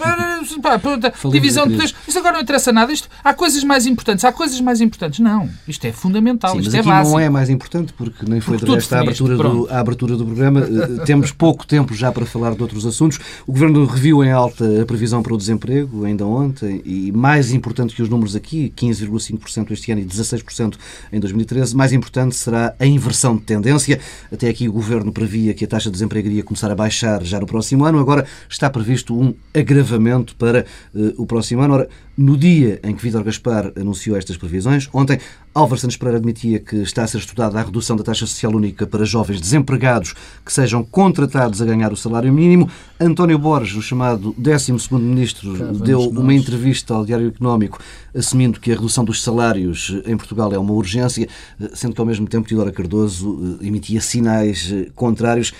[1.31, 1.95] divisão de poderes.
[2.07, 2.91] Isso agora não interessa nada.
[2.93, 4.23] Isto, há coisas mais importantes.
[4.23, 5.19] Há coisas mais importantes.
[5.19, 5.49] Não.
[5.67, 6.51] Isto é fundamental.
[6.51, 7.11] Sim, isto mas é aqui básico.
[7.11, 10.15] não é mais importante porque nem foi porque de resto a abertura, do, a abertura
[10.15, 10.61] do programa.
[10.61, 13.19] Eh, temos pouco tempo já para falar de outros assuntos.
[13.45, 17.93] O Governo reviu em alta a previsão para o desemprego ainda ontem e mais importante
[17.93, 20.75] que os números aqui, 15,5% este ano e 16%
[21.11, 23.99] em 2013, mais importante será a inversão de tendência.
[24.31, 27.23] Até aqui o Governo previa que a taxa taxa de desemprego iria começar a baixar
[27.23, 27.99] já no próximo ano.
[27.99, 31.73] Agora está previsto um agravamento para uh, o próximo ano.
[31.73, 35.17] Ora, no dia em que Vítor Gaspar anunciou estas previsões, ontem,
[35.53, 38.87] Álvaro Santos Pereira admitia que está a ser estudada a redução da taxa social única
[38.87, 42.69] para jovens desempregados que sejam contratados a ganhar o salário mínimo.
[42.97, 47.79] António Borges, o chamado 12º Ministro, deu uma entrevista ao Diário Económico
[48.15, 51.27] assumindo que a redução dos salários em Portugal é uma urgência,
[51.73, 55.51] sendo que ao mesmo tempo Teodoro Cardoso eh, emitia sinais eh, contrários.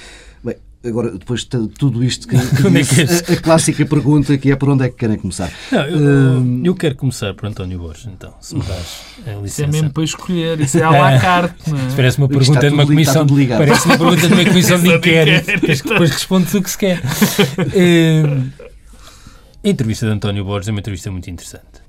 [0.84, 4.52] Agora, depois de tudo isto que, que é disse, é a, a, clássica pergunta que
[4.52, 5.52] é por onde é que querem começar?
[5.72, 9.46] Não, eu, uh, eu, quero começar por António Borges, então, se me dás a licença.
[9.46, 11.70] Isso é mesmo para escolher, isso é à la carte.
[11.70, 11.96] É?
[11.96, 15.90] Parece uma pergunta de uma comissão, parece uma pergunta de uma comissão de inquérito, que
[15.90, 17.00] depois responde o que se quer.
[17.00, 18.50] Uh,
[19.64, 21.81] a entrevista de António Borges é uma entrevista muito interessante.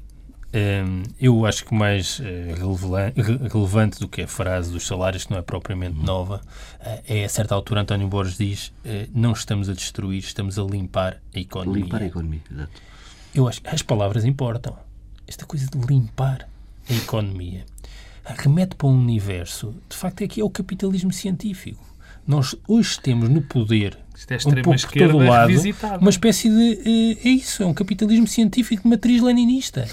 [1.18, 2.22] Eu acho que mais uh,
[3.50, 6.04] relevante do que a frase dos salários, que não é propriamente uhum.
[6.04, 6.42] nova,
[6.80, 10.62] uh, é a certa altura António Borges diz: uh, não estamos a destruir, estamos a
[10.62, 11.84] limpar a economia.
[11.84, 12.82] Limpar a economia, exato.
[13.34, 14.76] Eu acho que as palavras importam.
[15.26, 16.46] Esta coisa de limpar
[16.88, 17.64] a economia
[18.24, 21.82] remete para um universo, de facto, é que é o capitalismo científico.
[22.26, 25.52] Nós hoje temos no poder isto é um pouco por todo lado,
[26.00, 26.80] uma espécie de.
[26.80, 29.86] Uh, é isso, é um capitalismo científico de matriz leninista.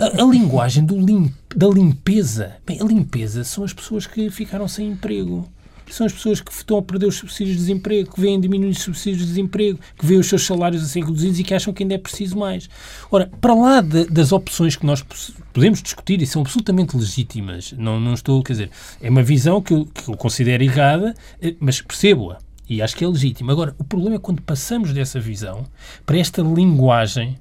[0.00, 2.56] A, a linguagem do lim, da limpeza.
[2.66, 5.48] Bem, a limpeza são as pessoas que ficaram sem emprego
[5.92, 8.80] são as pessoas que estão a perder os subsídios de desemprego, que vêm diminuir os
[8.80, 11.82] subsídios de desemprego, que veem os seus salários a ser reduzidos e que acham que
[11.82, 12.68] ainda é preciso mais.
[13.10, 15.04] Ora, para lá de, das opções que nós
[15.52, 19.72] podemos discutir e são absolutamente legítimas, não, não estou, quer dizer, é uma visão que
[19.72, 22.38] eu, que eu considero errada, eh, mas percebo-a.
[22.68, 23.52] E acho que é legítima.
[23.52, 25.64] Agora, o problema é quando passamos dessa visão
[26.04, 27.38] para esta linguagem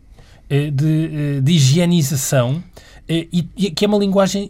[0.49, 2.63] eh, de, eh, de higienização,
[3.07, 4.49] e, que é uma linguagem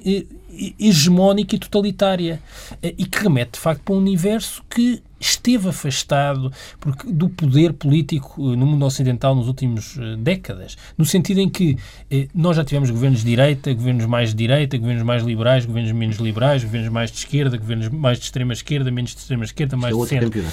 [0.80, 2.42] hegemónica e totalitária
[2.82, 7.74] eh, e que remete, de facto, para um universo que esteve afastado porque, do poder
[7.74, 10.78] político eh, no mundo ocidental nos últimos uh, décadas.
[10.98, 11.78] No sentido em que
[12.10, 15.92] eh, nós já tivemos governos de direita, governos mais de direita, governos mais liberais, governos
[15.92, 19.78] menos liberais, governos mais de esquerda, governos mais de extrema esquerda, menos de extrema esquerda,
[19.78, 20.44] mais de centro.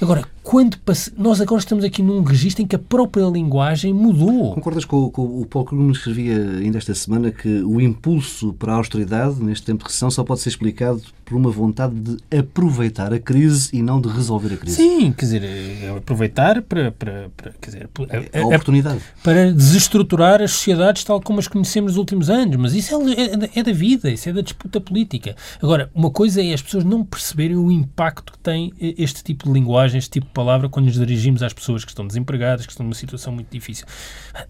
[0.00, 1.12] Agora, quando passe...
[1.16, 4.54] nós agora estamos aqui num registro em que a própria linguagem mudou.
[4.54, 8.76] Concordas com, com o Paulo Cruz escrevia ainda esta semana que o impulso para a
[8.76, 13.18] austeridade neste tempo de recessão só pode ser explicado por uma vontade de aproveitar a
[13.20, 14.76] crise e não de resolver a crise.
[14.76, 19.00] Sim, quer dizer, é aproveitar para, para, para quer dizer, a, a, a oportunidade.
[19.22, 22.56] Para desestruturar as sociedades tal como as conhecemos nos últimos anos.
[22.56, 25.36] Mas isso é, é, é, da vida, isso é da disputa política.
[25.62, 29.52] Agora, uma coisa é as pessoas não perceberem o impacto que tem este tipo de
[29.52, 32.84] linguagem, este tipo de palavra, quando nos dirigimos às pessoas que estão desempregadas, que estão
[32.84, 33.86] numa situação muito difícil.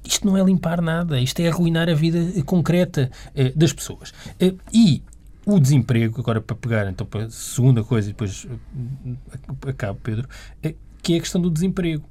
[0.05, 4.13] Isto não é limpar nada, isto é arruinar a vida concreta eh, das pessoas.
[4.39, 5.03] Eh, e
[5.47, 10.29] o desemprego, agora para pegar então para a segunda coisa e depois eh, acabo, Pedro,
[10.63, 12.05] é, que é a questão do desemprego.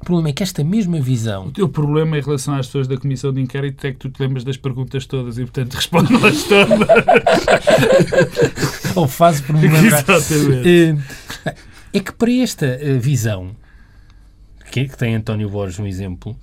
[0.00, 1.48] O problema é que esta mesma visão.
[1.48, 4.22] O teu problema em relação às pessoas da Comissão de Inquérito é que tu te
[4.22, 6.88] lembras das perguntas todas e, portanto, respondes-las todas.
[8.96, 10.00] Ou fazes por me lembrar.
[10.08, 11.04] Exatamente.
[11.92, 13.56] É que para esta eh, visão,
[14.70, 16.38] que, tem António Borges um exemplo,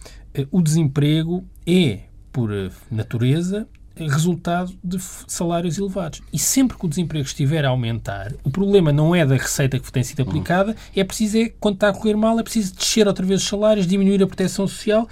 [0.52, 2.52] o desemprego é, por
[2.92, 3.68] natureza,
[4.06, 6.22] resultado de salários elevados.
[6.32, 9.92] E sempre que o desemprego estiver a aumentar, o problema não é da receita que
[9.92, 13.26] tem sido aplicada, é preciso, é, quando está a correr mal, é preciso descer outra
[13.26, 15.08] vez os salários, diminuir a proteção social.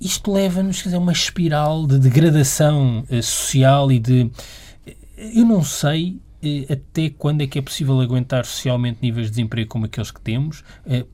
[0.00, 4.30] Isto leva-nos a uma espiral de degradação eh, social e de.
[4.86, 4.94] Eh,
[5.34, 6.31] eu não sei eh,
[6.70, 10.64] até quando é que é possível aguentar socialmente níveis de desemprego como aqueles que temos,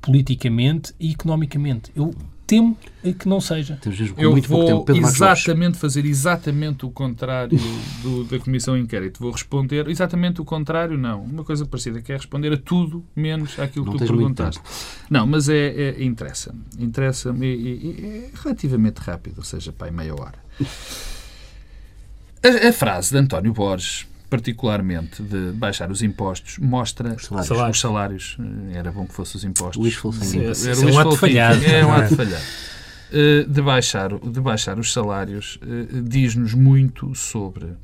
[0.01, 1.91] politicamente e economicamente.
[1.95, 2.15] Eu
[2.49, 2.77] temo
[3.19, 3.79] que não seja.
[4.17, 7.59] Eu vou exatamente fazer exatamente o contrário
[8.03, 9.21] do, da Comissão de Inquérito.
[9.21, 11.23] Vou responder exatamente o contrário, não.
[11.23, 14.63] Uma coisa parecida, que é responder a tudo menos àquilo não que tu perguntaste.
[15.11, 15.67] Não, mas é,
[15.99, 16.63] é interessa-me.
[16.79, 20.39] Interessa-me é relativamente rápido, ou seja, para meia hora.
[22.43, 27.77] A, a frase de António Borges particularmente de baixar os impostos, mostra os salários.
[27.77, 28.39] Os salários.
[28.73, 29.77] Era bom que fossem os impostos.
[29.77, 30.45] Luís Falsinho.
[30.45, 31.65] Era um ato falhado.
[31.65, 32.45] É um ato falhado.
[33.11, 37.75] Eh, de, baixar, de baixar os salários eh, diz-nos muito sobre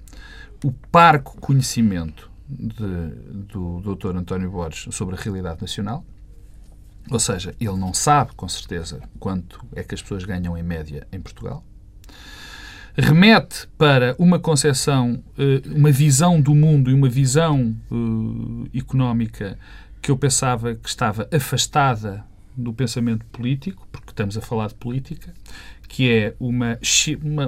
[0.63, 4.17] o parco conhecimento de, do Dr.
[4.17, 6.05] António Borges sobre a realidade nacional.
[7.11, 11.07] Ou seja, ele não sabe com certeza quanto é que as pessoas ganham em média
[11.11, 11.65] em Portugal
[12.97, 19.59] remete para uma concepção, eh, uma visão do mundo e uma visão eh, económica
[20.01, 22.25] que eu pensava que estava afastada
[22.57, 25.35] do pensamento político, porque estamos a falar de política,
[25.89, 26.79] que é uma,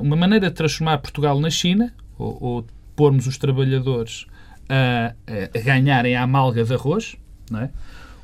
[0.03, 2.67] uma, maneira de transformar Portugal na China, ou, ou
[2.97, 4.27] pormos os trabalhadores
[4.69, 5.15] a,
[5.55, 7.17] a, ganharem a amalga de arroz,
[7.55, 7.69] é?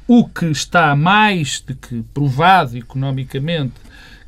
[0.08, 3.74] o que está mais do que provado economicamente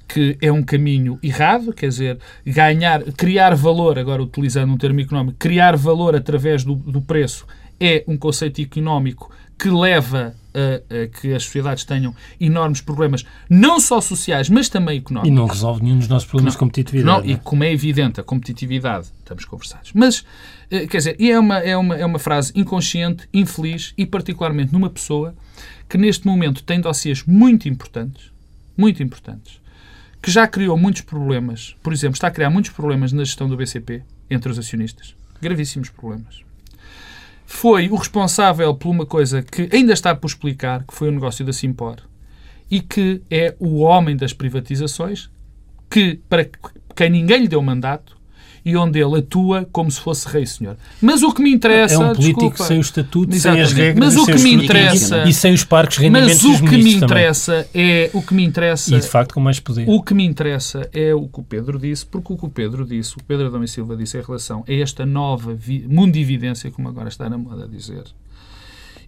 [0.07, 5.39] que é um caminho errado, quer dizer, ganhar, criar valor, agora utilizando um termo económico,
[5.39, 7.47] criar valor através do, do preço
[7.81, 13.79] é um conceito económico que leva a, a, que as sociedades tenham enormes problemas, não
[13.81, 15.29] só sociais, mas também económicos.
[15.29, 17.07] E não resolve nenhum dos nossos problemas não, de competitividade.
[17.07, 19.93] Não, não, e como é evidente, a competitividade, estamos conversados.
[19.95, 20.25] Mas,
[20.71, 24.91] eh, quer dizer, é uma, é, uma, é uma frase inconsciente, infeliz e particularmente numa
[24.91, 25.35] pessoa
[25.89, 28.33] que neste momento tem dossiês muito importantes,
[28.77, 29.61] muito importantes,
[30.25, 31.77] que já criou muitos problemas.
[31.83, 35.15] Por exemplo, está a criar muitos problemas na gestão do BCP entre os acionistas.
[35.41, 36.43] Gravíssimos problemas
[37.47, 41.45] foi o responsável por uma coisa que ainda está por explicar, que foi o negócio
[41.45, 41.97] da Simpor,
[42.71, 45.31] e que é o homem das privatizações,
[45.91, 46.49] que para
[46.97, 48.14] quem ninguém lhe deu mandato,
[48.65, 50.77] e onde ele atua como se fosse rei senhor.
[51.01, 51.95] Mas o que me interessa...
[51.95, 53.69] É um político desculpa, sem o estatuto, Exatamente.
[53.69, 56.65] sem as regras, mas o que me interessa, e sem os parques rendimentos Mas o
[56.65, 57.91] que me interessa também.
[57.91, 58.11] é...
[58.15, 58.97] O que me interessa...
[58.97, 59.89] E, de facto, com mais poder.
[59.89, 62.87] O que me interessa é o que o Pedro disse, porque o que o Pedro
[62.87, 65.57] disse, o Pedro Adão e Silva disse em relação a esta nova
[65.89, 68.05] mundividência, como agora está na moda a dizer,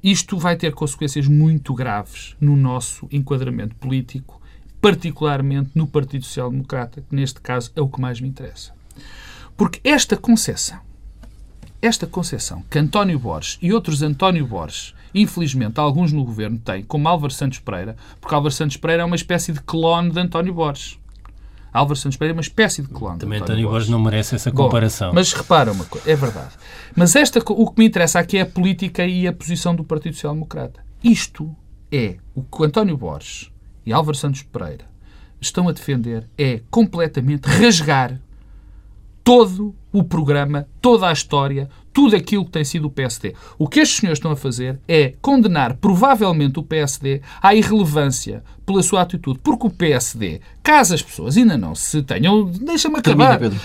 [0.03, 4.41] isto vai ter consequências muito graves no nosso enquadramento político,
[4.81, 8.76] particularmente no Partido Social Democrata, que neste caso é o que mais me interessa.
[9.57, 10.79] Porque esta concepção,
[11.81, 17.09] esta concepção que António Borges e outros António Borges, infelizmente alguns no governo têm, como
[17.09, 20.99] Álvaro Santos Pereira, porque Álvaro Santos Pereira é uma espécie de clone de António Borges.
[21.73, 23.19] Álvaro Santos Pereira é uma espécie de clone.
[23.19, 25.09] Também António, António Borges não merece essa comparação.
[25.09, 26.55] Bom, mas repara uma coisa, é verdade.
[26.95, 30.15] Mas esta, o que me interessa aqui é a política e a posição do Partido
[30.15, 30.85] Social Democrata.
[31.03, 31.55] Isto
[31.93, 33.51] é o que António Borges
[33.85, 34.85] e Álvaro Santos Pereira
[35.41, 38.21] estão a defender é completamente rasgar
[39.27, 43.35] todo o programa, toda a história, tudo aquilo que tem sido o PSD.
[43.59, 48.83] O que estes senhores estão a fazer é condenar provavelmente o PSD à irrelevância pela
[48.83, 49.39] sua atitude.
[49.43, 52.45] Porque o PSD, caso as pessoas ainda não se tenham.
[52.45, 53.39] Deixa-me acabar.
[53.39, 53.59] Pedro.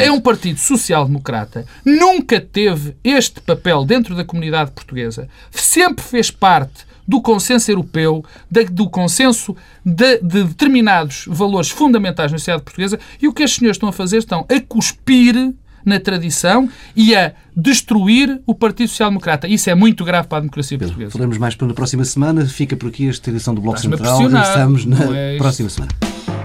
[0.00, 6.86] é um partido social-democrata, nunca teve este papel dentro da comunidade portuguesa, sempre fez parte
[7.06, 8.24] do consenso europeu,
[8.72, 9.54] do consenso
[9.84, 13.92] de, de, determinados valores fundamentais na sociedade portuguesa e o que estes senhores estão a
[13.92, 15.54] fazer estão a cuspir
[15.86, 19.46] na tradição e a destruir o Partido Social Democrata.
[19.46, 21.12] Isso é muito grave para a democracia portuguesa.
[21.12, 22.44] Falaremos mais para a próxima semana.
[22.44, 24.20] Fica por aqui esta edição do Bloco Central.
[24.42, 26.35] Estamos na é próxima semana.